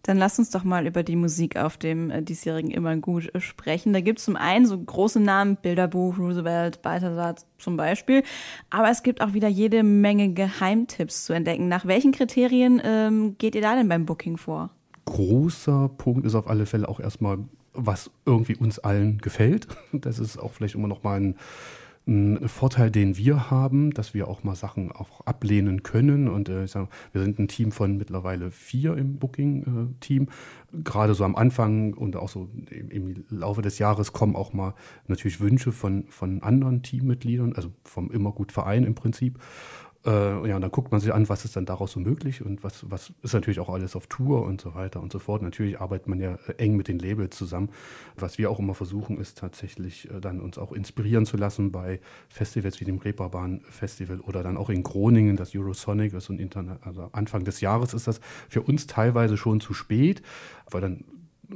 Dann 0.04 0.18
lass 0.18 0.40
uns 0.40 0.50
doch 0.50 0.64
mal 0.64 0.88
über 0.88 1.04
die 1.04 1.16
Musik 1.16 1.58
auf 1.58 1.78
dem 1.78 2.10
äh, 2.10 2.22
diesjährigen 2.22 2.72
Immer 2.72 2.98
gut 2.98 3.34
äh, 3.34 3.42
sprechen. 3.42 3.94
Da 3.94 4.02
gibt 4.02 4.20
es 4.20 4.26
zum 4.26 4.36
einen 4.36 4.66
so 4.66 4.78
große 4.78 5.20
Namen, 5.20 5.58
Bilderbuch, 5.62 6.18
Roosevelt, 6.18 6.82
Balthasar 6.82 7.36
zum 7.58 7.78
Beispiel. 7.78 8.24
Aber 8.70 8.90
es 8.90 9.04
gibt 9.04 9.22
auch 9.22 9.34
wieder 9.34 9.48
jede 9.48 9.84
Menge 9.84 10.34
Geheimtipps 10.34 11.26
zu 11.26 11.34
entdecken. 11.34 11.68
Nach 11.68 11.86
welchen 11.86 12.12
Kriterien 12.12 12.82
ähm, 12.84 13.36
geht 13.38 13.56
ihr 13.56 13.62
da 13.62 13.76
denn 13.76 13.88
beim 13.88 14.06
Booking 14.06 14.38
vor? 14.38 14.70
Großer 15.06 15.90
Punkt 15.98 16.26
ist 16.26 16.36
auf 16.36 16.48
alle 16.48 16.66
Fälle 16.66 16.90
auch 16.90 17.00
erstmal, 17.00 17.40
was 17.74 18.12
irgendwie 18.26 18.56
uns 18.56 18.80
allen 18.80 19.20
gefällt. 19.20 19.68
Das 19.92 20.20
ist 20.20 20.38
auch 20.38 20.54
vielleicht 20.54 20.76
immer 20.76 20.88
noch 20.88 21.04
mal 21.04 21.20
ein 21.20 21.36
ein 22.08 22.48
Vorteil, 22.48 22.92
den 22.92 23.18
wir 23.18 23.50
haben, 23.50 23.92
dass 23.92 24.14
wir 24.14 24.28
auch 24.28 24.44
mal 24.44 24.56
Sachen 24.56 24.92
auch 24.92 25.22
ablehnen 25.22 25.82
können. 25.82 26.28
Und 26.28 26.50
äh, 26.50 26.66
ich 26.66 26.72
sag, 26.72 26.88
wir 27.12 27.22
sind 27.22 27.40
ein 27.40 27.48
Team 27.48 27.72
von 27.72 27.98
mittlerweile 27.98 28.52
vier 28.52 28.96
im 28.96 29.18
Booking-Team. 29.18 30.28
Gerade 30.84 31.16
so 31.16 31.24
am 31.24 31.36
Anfang 31.36 31.94
und 31.94 32.16
auch 32.16 32.30
so 32.30 32.50
im, 32.70 32.90
im, 32.92 33.26
Laufe 33.30 33.62
des 33.62 33.80
Jahres 33.80 34.14
kommen 34.14 34.36
auch 34.36 34.54
mal 34.54 34.76
natürlich 35.08 35.40
Wünsche 35.40 35.72
von, 35.72 36.06
von 36.10 36.44
anderen 36.44 36.84
Teammitgliedern, 36.84 37.54
also 37.54 37.72
vom 37.84 38.12
Immergut-Verein 38.12 38.84
im 38.84 38.94
Prinzip. 38.94 39.40
Äh, 40.06 40.48
ja, 40.48 40.56
und 40.56 40.62
dann 40.62 40.72
guckt 40.72 40.92
man 40.92 41.02
sich 41.02 41.14
an, 41.14 41.28
was 41.30 41.46
ist 41.46 41.56
dann 41.56 41.66
daraus 41.66 41.94
so 41.94 42.00
möglich 42.00 42.46
und 42.46 42.64
was, 42.64 42.90
was 42.90 43.12
ist 43.24 43.34
natürlich 43.34 43.60
auch 43.60 43.70
alles 43.70 43.96
auf 43.96 44.06
Tour 44.06 44.44
und 44.44 44.62
so 44.62 44.76
weiter 44.76 45.02
und 45.02 45.12
so 45.12 45.18
fort. 45.18 45.42
Natürlich 45.42 45.82
arbeitet 45.82 46.08
man 46.08 46.20
ja 46.20 46.38
äh, 46.48 46.54
eng 46.58 46.76
mit 46.76 46.88
den 46.88 47.00
Labels 47.00 47.36
zusammen. 47.36 47.70
Was 48.16 48.38
wir 48.38 48.52
auch 48.52 48.60
immer 48.60 48.76
versuchen, 48.76 49.20
ist 49.20 49.40
tatsächlich 49.40 50.10
äh, 50.12 50.22
dann 50.22 50.42
uns 50.42 50.60
auch 50.60 50.74
inspirieren 50.74 51.26
zu 51.26 51.38
lassen 51.38 51.72
bei 51.72 52.00
Festivals 52.30 52.80
wie 52.80 52.86
dem 52.86 53.00
Reeperbahn 53.00 53.62
Festival 53.70 54.20
oder 54.20 54.44
dann 54.44 54.58
auch 54.58 54.70
in 54.70 54.84
Groningen, 54.84 55.38
das 55.38 55.56
Eurosonic 55.56 56.14
ist 56.14 56.30
und 56.30 56.56
also 56.82 57.10
Anfang 57.12 57.44
des 57.44 57.62
Jahres 57.62 57.94
ist 57.94 58.08
das 58.08 58.20
für 58.48 58.62
uns 58.62 58.86
teilweise 58.86 59.38
schon 59.38 59.60
zu 59.60 59.74
spät, 59.74 60.22
weil 60.70 60.82
dann 60.82 61.04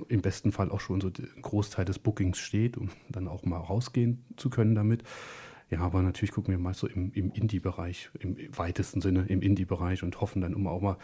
im 0.08 0.22
besten 0.22 0.51
Fall 0.51 0.72
auch 0.72 0.79
schon 0.79 1.01
so 1.01 1.08
ein 1.08 1.41
Großteil 1.41 1.86
des 1.86 2.00
Bookings 2.00 2.39
steht, 2.39 2.77
um 2.77 2.89
dann 3.10 3.27
auch 3.27 3.44
mal 3.44 3.58
rausgehen 3.58 4.25
zu 4.38 4.50
können 4.50 4.75
damit. 4.75 5.03
Ja, 5.70 5.82
aber 5.82 6.02
natürlich 6.02 6.32
gucken 6.32 6.52
wir 6.52 6.60
mal 6.60 6.74
so 6.74 6.88
im, 6.88 7.12
im 7.14 7.32
Indie-Bereich, 7.32 8.10
im 8.20 8.36
weitesten 8.58 9.02
Sinne 9.02 9.26
im 9.28 9.42
Indie-Bereich 9.42 10.04
und 10.04 10.20
hoffen 10.20 10.42
dann 10.42 10.54
immer 10.54 10.72
auch 10.72 10.82
mal, 10.82 10.98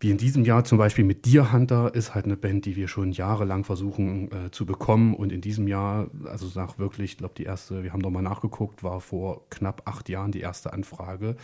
wie 0.00 0.10
in 0.10 0.16
diesem 0.16 0.46
Jahr 0.46 0.64
zum 0.64 0.78
Beispiel 0.78 1.04
mit 1.04 1.26
Deer 1.26 1.52
Hunter 1.52 1.94
ist 1.94 2.14
halt 2.14 2.24
eine 2.24 2.38
Band, 2.38 2.64
die 2.64 2.74
wir 2.74 2.88
schon 2.88 3.12
jahrelang 3.12 3.64
versuchen 3.64 4.32
äh, 4.32 4.50
zu 4.50 4.64
bekommen. 4.64 5.14
Und 5.14 5.30
in 5.30 5.42
diesem 5.42 5.68
Jahr, 5.68 6.10
also 6.24 6.50
nach 6.58 6.78
wirklich, 6.78 7.12
ich 7.12 7.18
glaube, 7.18 7.34
die 7.36 7.44
erste, 7.44 7.82
wir 7.84 7.92
haben 7.92 8.00
nochmal 8.00 8.22
nachgeguckt, 8.22 8.82
war 8.82 9.02
vor 9.02 9.48
knapp 9.50 9.82
acht 9.84 10.08
Jahren 10.08 10.32
die 10.32 10.40
erste 10.40 10.72
Anfrage. 10.72 11.36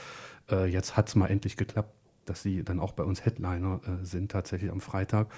Äh, 0.50 0.70
jetzt 0.70 0.96
hat 0.96 1.08
es 1.08 1.14
mal 1.16 1.26
endlich 1.26 1.58
geklappt, 1.58 1.92
dass 2.24 2.42
sie 2.42 2.64
dann 2.64 2.80
auch 2.80 2.92
bei 2.92 3.04
uns 3.04 3.26
Headliner 3.26 3.80
äh, 3.84 4.04
sind, 4.06 4.30
tatsächlich 4.30 4.70
am 4.70 4.80
Freitag. 4.80 5.28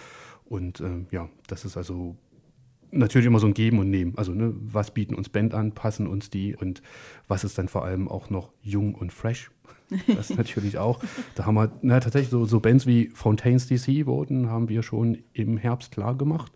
Und 0.45 0.78
äh, 0.78 1.04
ja, 1.11 1.28
das 1.49 1.64
ist 1.64 1.76
also 1.76 2.16
natürlich 2.90 3.26
immer 3.26 3.40
so 3.40 3.47
ein 3.47 3.54
Geben 3.54 3.78
und 3.78 3.90
Nehmen. 3.90 4.14
Also, 4.16 4.33
ne, 4.33 4.54
was 4.54 4.92
bieten 4.92 5.14
uns 5.14 5.28
Band 5.28 5.54
an, 5.54 5.73
passen 5.73 6.07
uns 6.07 6.30
die 6.30 6.57
und 6.57 6.83
was 7.26 7.45
ist 7.45 7.59
dann 7.59 7.68
vor 7.68 7.85
allem 7.85 8.09
auch 8.09 8.30
noch 8.30 8.50
jung 8.62 8.95
und 8.95 9.12
fresh? 9.12 9.50
Das 10.07 10.30
natürlich 10.30 10.76
auch. 10.76 11.00
Da 11.35 11.47
haben 11.47 11.54
wir 11.54 11.73
na, 11.80 11.99
tatsächlich 12.00 12.30
so, 12.30 12.45
so 12.45 12.61
Bands 12.61 12.87
wie 12.87 13.09
Fontaines 13.14 13.68
DC 13.68 14.07
wurden, 14.07 14.50
haben 14.50 14.68
wir 14.68 14.83
schon 14.83 15.18
im 15.33 15.57
Herbst 15.57 15.92
klar 15.92 16.14
gemacht, 16.14 16.52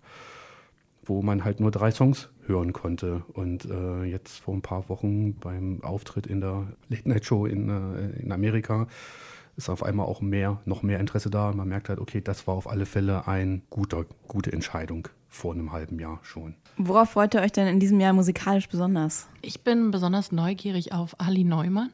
wo 1.05 1.23
man 1.23 1.43
halt 1.43 1.59
nur 1.59 1.71
drei 1.71 1.91
Songs 1.91 2.29
hören 2.47 2.75
konnte. 2.75 3.23
Und 3.33 3.65
äh, 3.65 4.05
jetzt 4.05 4.41
vor 4.41 4.55
ein 4.55 4.61
paar 4.61 4.89
Wochen 4.91 5.35
beim 5.35 5.83
Auftritt 5.83 6.27
in 6.27 6.43
der 6.43 6.67
Late 6.91 7.09
Night 7.09 7.25
Show 7.25 7.47
in, 7.47 7.71
äh, 7.71 8.21
in 8.21 8.33
Amerika 8.33 8.87
ist 9.57 9.69
auf 9.69 9.83
einmal 9.83 10.07
auch 10.07 10.21
mehr, 10.21 10.61
noch 10.65 10.83
mehr 10.83 11.01
Interesse 11.01 11.31
da. 11.31 11.53
Man 11.53 11.69
merkt 11.69 11.89
halt, 11.89 12.01
okay, 12.01 12.21
das 12.23 12.47
war 12.47 12.55
auf 12.55 12.69
alle 12.69 12.87
Fälle 12.87 13.27
eine 13.27 13.63
gute, 13.71 14.07
gute 14.27 14.53
Entscheidung 14.53 15.09
vor 15.33 15.55
einem 15.55 15.73
halben 15.73 15.99
Jahr 15.99 16.21
schon. 16.23 16.55
Worauf 16.77 17.11
freut 17.11 17.35
ihr 17.35 17.41
euch 17.41 17.53
denn 17.53 17.67
in 17.67 17.81
diesem 17.81 17.99
Jahr 18.01 18.13
musikalisch 18.13 18.69
besonders? 18.69 19.29
Ich 19.41 19.63
bin 19.63 19.91
besonders 19.91 20.31
neugierig 20.31 20.93
auf 20.93 21.19
Ali 21.19 21.43
Neumann. 21.43 21.91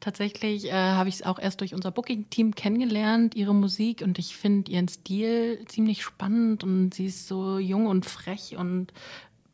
Tatsächlich 0.00 0.68
äh, 0.68 0.72
habe 0.72 1.10
ich 1.10 1.16
es 1.16 1.22
auch 1.22 1.38
erst 1.38 1.60
durch 1.60 1.74
unser 1.74 1.90
Booking-Team 1.90 2.54
kennengelernt, 2.54 3.34
ihre 3.34 3.54
Musik, 3.54 4.00
und 4.00 4.18
ich 4.18 4.34
finde 4.34 4.72
ihren 4.72 4.88
Stil 4.88 5.62
ziemlich 5.66 6.02
spannend 6.02 6.64
und 6.64 6.94
sie 6.94 7.06
ist 7.06 7.28
so 7.28 7.58
jung 7.58 7.84
und 7.84 8.06
frech 8.06 8.56
und 8.56 8.94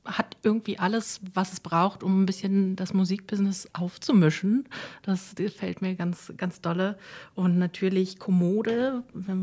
hat 0.07 0.37
irgendwie 0.43 0.79
alles, 0.79 1.21
was 1.35 1.53
es 1.53 1.61
braucht, 1.61 2.03
um 2.03 2.23
ein 2.23 2.27
bisschen 2.27 2.77
das 2.77 2.95
Musikbusiness 2.95 3.69
aufzumischen. 3.73 4.69
Das, 5.03 5.35
das 5.35 5.53
fällt 5.53 5.83
mir 5.83 5.95
ganz, 5.95 6.33
ganz 6.37 6.61
dolle. 6.61 6.97
Und 7.35 7.59
natürlich 7.59 8.19
Kommode. 8.19 9.03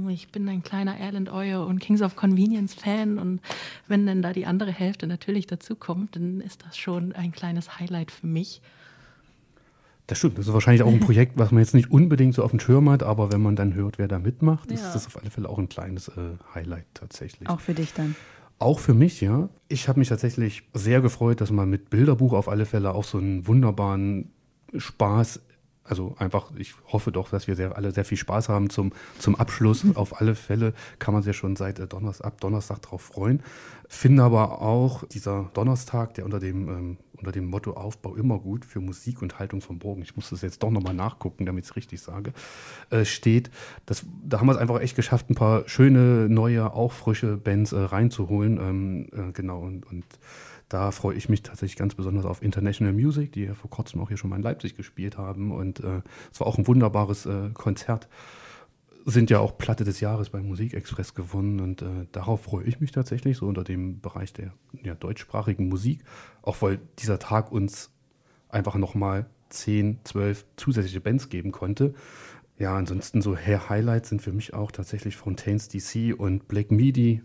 Ich 0.10 0.30
bin 0.30 0.48
ein 0.50 0.64
kleiner 0.64 0.98
Erland 0.98 1.32
Oyer 1.32 1.66
und 1.66 1.80
Kings 1.80 2.02
of 2.02 2.16
Convenience 2.16 2.74
Fan. 2.74 3.20
Und 3.20 3.42
wenn 3.88 4.06
dann 4.06 4.22
da 4.22 4.34
die 4.34 4.46
andere 4.46 4.72
Hälfte 4.72 5.08
natürlich 5.08 5.48
dazukommt, 5.48 6.16
dann 6.16 6.42
ist 6.42 6.64
das 6.66 6.78
schon 6.78 7.14
ein 7.14 7.32
kleines 7.32 7.80
Highlight 7.80 8.12
für 8.12 8.28
mich. 8.28 8.62
Das 10.08 10.18
stimmt. 10.18 10.38
Das 10.38 10.48
ist 10.48 10.54
wahrscheinlich 10.54 10.84
auch 10.84 10.92
ein 10.92 11.00
Projekt, 11.00 11.38
was 11.38 11.52
man 11.52 11.62
jetzt 11.62 11.74
nicht 11.74 11.90
unbedingt 11.90 12.36
so 12.36 12.44
auf 12.44 12.52
dem 12.52 12.60
Schirm 12.60 12.90
hat, 12.90 13.04
aber 13.04 13.32
wenn 13.32 13.42
man 13.42 13.56
dann 13.56 13.74
hört, 13.74 13.98
wer 13.98 14.08
da 14.08 14.20
mitmacht, 14.20 14.70
ja. 14.70 14.76
ist 14.76 14.92
das 14.92 15.08
auf 15.08 15.18
alle 15.18 15.32
Fälle 15.32 15.48
auch 15.48 15.58
ein 15.58 15.70
kleines 15.70 16.10
äh, 16.10 16.36
Highlight 16.54 16.86
tatsächlich. 16.94 17.50
Auch 17.50 17.62
für 17.62 17.74
dich 17.74 17.94
dann. 17.94 18.16
Auch 18.64 18.80
für 18.80 18.94
mich, 18.94 19.20
ja. 19.20 19.50
Ich 19.68 19.90
habe 19.90 20.00
mich 20.00 20.08
tatsächlich 20.08 20.64
sehr 20.74 21.02
gefreut, 21.02 21.42
dass 21.42 21.52
man 21.52 21.70
mit 21.70 21.90
Bilderbuch 21.90 22.32
auf 22.32 22.48
alle 22.48 22.66
Fälle 22.66 22.94
auch 22.94 23.04
so 23.04 23.18
einen 23.18 23.46
wunderbaren 23.46 24.32
Spaß 24.74 25.42
also 25.84 26.16
einfach, 26.18 26.52
ich 26.56 26.74
hoffe 26.88 27.12
doch, 27.12 27.30
dass 27.30 27.48
wir 27.48 27.56
sehr, 27.56 27.76
alle 27.76 27.92
sehr 27.92 28.06
viel 28.06 28.18
Spaß 28.18 28.50
haben 28.50 28.70
zum, 28.70 28.94
zum 29.20 29.36
Abschluss. 29.36 29.84
Mhm. 29.84 29.98
Auf 29.98 30.22
alle 30.22 30.36
Fälle 30.36 30.74
kann 31.00 31.14
man 31.14 31.24
sich 31.24 31.28
ja 31.28 31.34
schon 31.34 31.56
seit 31.56 31.80
äh, 31.80 31.88
Donnerstag, 31.88 32.26
ab 32.26 32.42
Donnerstag 32.42 32.82
darauf 32.82 33.02
freuen. 33.02 33.44
Finde 33.90 34.24
aber 34.24 34.62
auch 34.62 35.06
dieser 35.08 35.50
Donnerstag, 35.54 36.14
der 36.14 36.26
unter 36.26 36.40
dem, 36.40 36.70
ähm, 36.70 36.98
unter 37.18 37.32
dem 37.32 37.46
Motto 37.46 37.74
Aufbau 37.74 38.16
immer 38.16 38.40
gut 38.40 38.66
für 38.66 38.80
Musik 38.80 39.22
und 39.22 39.40
Haltung 39.40 39.62
vom 39.62 39.78
Bogen, 39.78 40.02
ich 40.02 40.16
muss 40.16 40.30
das 40.30 40.42
jetzt 40.42 40.64
doch 40.64 40.72
nochmal 40.72 40.94
nachgucken, 40.94 41.46
damit 41.46 41.66
ich 41.66 41.72
es 41.72 41.76
richtig 41.76 42.02
sage, 42.02 42.34
äh, 42.90 43.04
steht. 43.04 43.52
Das, 43.86 44.06
da 44.24 44.40
haben 44.40 44.48
wir 44.48 44.54
es 44.54 44.58
einfach 44.58 44.80
echt 44.80 44.96
geschafft, 44.96 45.30
ein 45.30 45.36
paar 45.36 45.68
schöne, 45.68 46.28
neue, 46.30 46.74
auch 46.74 46.94
frische 46.94 47.38
Bands 47.38 47.74
äh, 47.74 47.80
reinzuholen. 47.80 48.58
Ähm, 48.58 49.08
äh, 49.12 49.32
genau, 49.34 49.60
und, 49.60 49.86
und 49.86 50.06
da 50.74 50.90
freue 50.90 51.16
ich 51.16 51.30
mich 51.30 51.44
tatsächlich 51.44 51.78
ganz 51.78 51.94
besonders 51.94 52.26
auf 52.26 52.42
International 52.42 52.94
Music, 52.94 53.32
die 53.32 53.44
ja 53.44 53.54
vor 53.54 53.70
kurzem 53.70 54.02
auch 54.02 54.08
hier 54.08 54.18
schon 54.18 54.32
mal 54.32 54.38
in 54.38 54.42
Leipzig 54.42 54.76
gespielt 54.76 55.20
haben. 55.20 55.52
Und 55.52 55.82
äh, 55.82 56.02
es 56.32 56.40
war 56.40 56.48
auch 56.48 56.58
ein 56.58 56.66
wunderbares 56.66 57.28
äh, 57.28 57.52
Konzert. 57.54 58.10
Sind 59.06 59.30
ja 59.30 59.38
auch 59.38 59.56
Platte 59.58 59.84
des 59.84 60.00
Jahres 60.00 60.32
beim 60.32 60.48
Musikexpress 60.48 61.14
gewonnen 61.14 61.60
und 61.60 61.84
äh, 61.84 62.08
darauf 62.12 62.42
freue 62.42 62.64
ich 62.64 62.80
mich 62.80 62.92
tatsächlich, 62.92 63.38
so 63.38 63.46
unter 63.46 63.64
dem 63.64 64.02
Bereich 64.02 64.34
der 64.34 64.54
ja, 64.82 64.96
deutschsprachigen 64.96 65.68
Musik. 65.70 66.04
Auch 66.42 66.60
weil 66.64 66.80
dieser 66.98 67.20
Tag 67.20 67.52
uns 67.52 67.92
einfach 68.50 68.76
nochmal 68.76 69.28
10, 69.50 70.00
12 70.06 70.46
zusätzliche 70.56 71.02
Bands 71.02 71.30
geben 71.30 71.52
konnte. 71.52 71.94
Ja, 72.58 72.76
ansonsten 72.76 73.22
so 73.22 73.38
Highlights 73.38 74.10
sind 74.10 74.22
für 74.22 74.32
mich 74.32 74.54
auch 74.54 74.72
tatsächlich 74.72 75.18
Fontaines 75.18 75.68
DC 75.68 76.18
und 76.18 76.48
Black 76.48 76.72
Midi, 76.72 77.22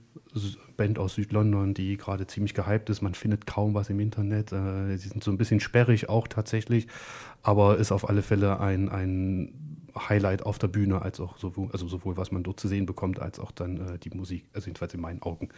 Band 0.77 0.99
aus 0.99 1.15
Südlondon, 1.15 1.75
die 1.75 1.97
gerade 1.97 2.27
ziemlich 2.27 2.55
gehypt 2.55 2.91
ist. 2.91 3.03
Man 3.03 3.15
findet 3.15 3.47
kaum 3.47 3.75
was 3.75 3.91
im 3.91 4.01
Internet. 4.01 4.53
Äh, 4.53 4.97
sie 4.97 5.09
sind 5.09 5.25
so 5.25 5.31
ein 5.31 5.39
bisschen 5.39 5.61
sperrig 5.61 6.09
auch 6.09 6.29
tatsächlich, 6.29 6.87
aber 7.43 7.79
ist 7.79 7.93
auf 7.93 8.09
alle 8.09 8.23
Fälle 8.23 8.61
ein, 8.61 8.89
ein 8.89 9.79
Highlight 9.97 10.45
auf 10.45 10.59
der 10.59 10.69
Bühne, 10.69 11.03
als 11.03 11.21
auch 11.21 11.39
sowohl, 11.39 11.71
also 11.73 11.89
sowohl 11.89 12.17
was 12.17 12.31
man 12.31 12.43
dort 12.43 12.61
zu 12.61 12.69
sehen 12.69 12.87
bekommt, 12.87 13.21
als 13.21 13.41
auch 13.41 13.51
dann 13.51 13.95
äh, 13.95 13.99
die 13.99 14.11
Musik, 14.11 14.45
also 14.53 14.67
jedenfalls 14.67 14.95
in 14.95 15.01
meinen 15.01 15.23
Augen. 15.23 15.49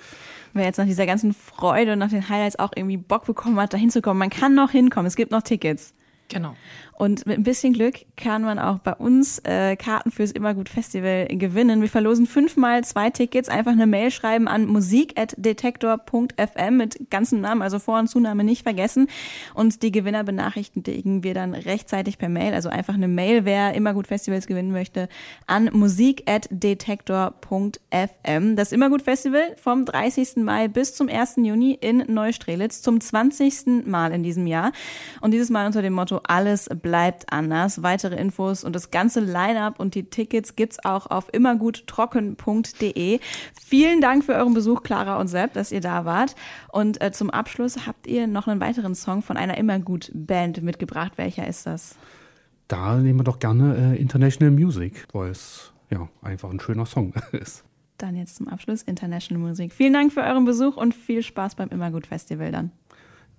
Wer 0.52 0.64
jetzt 0.64 0.78
nach 0.78 0.86
dieser 0.86 1.06
ganzen 1.06 1.34
Freude 1.34 1.92
und 1.92 1.98
nach 1.98 2.10
den 2.10 2.28
Highlights 2.28 2.58
auch 2.58 2.72
irgendwie 2.74 2.96
Bock 2.96 3.26
bekommen 3.26 3.58
hat, 3.60 3.74
da 3.74 3.78
hinzukommen, 3.78 4.18
man 4.18 4.30
kann 4.30 4.54
noch 4.54 4.70
hinkommen, 4.70 5.06
es 5.06 5.16
gibt 5.16 5.30
noch 5.30 5.42
Tickets. 5.42 5.94
Genau. 6.28 6.54
Und 7.00 7.24
mit 7.24 7.38
ein 7.38 7.44
bisschen 7.44 7.72
Glück 7.72 8.04
kann 8.14 8.42
man 8.42 8.58
auch 8.58 8.80
bei 8.80 8.92
uns 8.92 9.38
äh, 9.46 9.74
Karten 9.76 10.10
fürs 10.10 10.32
Immergut 10.32 10.68
Festival 10.68 11.28
gewinnen. 11.28 11.80
Wir 11.80 11.88
verlosen 11.88 12.26
fünfmal 12.26 12.84
zwei 12.84 13.08
Tickets. 13.08 13.48
Einfach 13.48 13.72
eine 13.72 13.86
Mail 13.86 14.10
schreiben 14.10 14.48
an 14.48 14.66
musik.detektor.fm 14.66 16.76
mit 16.76 17.08
ganzem 17.08 17.40
Namen, 17.40 17.62
also 17.62 17.78
Vor- 17.78 18.00
und 18.00 18.08
Zunahme 18.08 18.44
nicht 18.44 18.64
vergessen. 18.64 19.06
Und 19.54 19.82
die 19.82 19.92
Gewinner 19.92 20.24
benachrichtigen 20.24 21.22
wir 21.22 21.32
dann 21.32 21.54
rechtzeitig 21.54 22.18
per 22.18 22.28
Mail. 22.28 22.52
Also 22.52 22.68
einfach 22.68 22.92
eine 22.92 23.08
Mail, 23.08 23.46
wer 23.46 23.72
Immergut 23.72 24.06
Festivals 24.06 24.46
gewinnen 24.46 24.70
möchte, 24.70 25.08
an 25.46 25.70
musik.detektor.fm. 25.72 28.56
Das 28.56 28.72
Immergut 28.72 29.00
Festival 29.00 29.56
vom 29.56 29.86
30. 29.86 30.36
Mai 30.36 30.68
bis 30.68 30.94
zum 30.94 31.08
1. 31.08 31.36
Juni 31.36 31.78
in 31.80 32.04
Neustrelitz 32.08 32.82
zum 32.82 33.00
20. 33.00 33.86
Mal 33.86 34.12
in 34.12 34.22
diesem 34.22 34.46
Jahr. 34.46 34.72
Und 35.22 35.30
dieses 35.30 35.48
Mal 35.48 35.64
unter 35.64 35.80
dem 35.80 35.94
Motto 35.94 36.20
Alles 36.24 36.68
bleibt 36.68 36.89
bleibt 36.90 37.32
anders. 37.32 37.84
Weitere 37.84 38.16
Infos 38.16 38.64
und 38.64 38.74
das 38.74 38.90
ganze 38.90 39.20
Line-up 39.20 39.78
und 39.78 39.94
die 39.94 40.10
Tickets 40.10 40.56
gibt's 40.56 40.84
auch 40.84 41.06
auf 41.06 41.32
immerguttrocken.de. 41.32 43.20
Vielen 43.64 44.00
Dank 44.00 44.24
für 44.24 44.34
euren 44.34 44.54
Besuch, 44.54 44.82
Clara 44.82 45.20
und 45.20 45.28
Sepp, 45.28 45.52
dass 45.52 45.70
ihr 45.70 45.80
da 45.80 46.04
wart. 46.04 46.34
Und 46.72 47.00
äh, 47.00 47.12
zum 47.12 47.30
Abschluss 47.30 47.86
habt 47.86 48.08
ihr 48.08 48.26
noch 48.26 48.48
einen 48.48 48.60
weiteren 48.60 48.96
Song 48.96 49.22
von 49.22 49.36
einer 49.36 49.56
Immergut-Band 49.56 50.62
mitgebracht. 50.62 51.12
Welcher 51.14 51.46
ist 51.46 51.64
das? 51.64 51.94
Da 52.66 52.96
nehmen 52.96 53.20
wir 53.20 53.24
doch 53.24 53.38
gerne 53.38 53.94
äh, 53.94 54.00
International 54.00 54.52
Music, 54.52 55.06
weil 55.12 55.30
es 55.30 55.72
ja 55.90 56.08
einfach 56.22 56.50
ein 56.50 56.58
schöner 56.58 56.86
Song 56.86 57.14
ist. 57.32 57.62
Dann 57.98 58.16
jetzt 58.16 58.34
zum 58.34 58.48
Abschluss 58.48 58.82
International 58.82 59.46
Music. 59.46 59.72
Vielen 59.72 59.92
Dank 59.92 60.12
für 60.12 60.22
euren 60.22 60.44
Besuch 60.44 60.76
und 60.76 60.92
viel 60.92 61.22
Spaß 61.22 61.54
beim 61.54 61.68
Immergut 61.68 62.08
Festival 62.08 62.50
dann. 62.50 62.72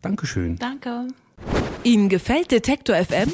Dankeschön. 0.02 0.56
Danke. 0.56 1.08
Ihnen 1.84 2.10
gefällt 2.10 2.52
Detektor 2.52 2.96
FM? 2.96 3.34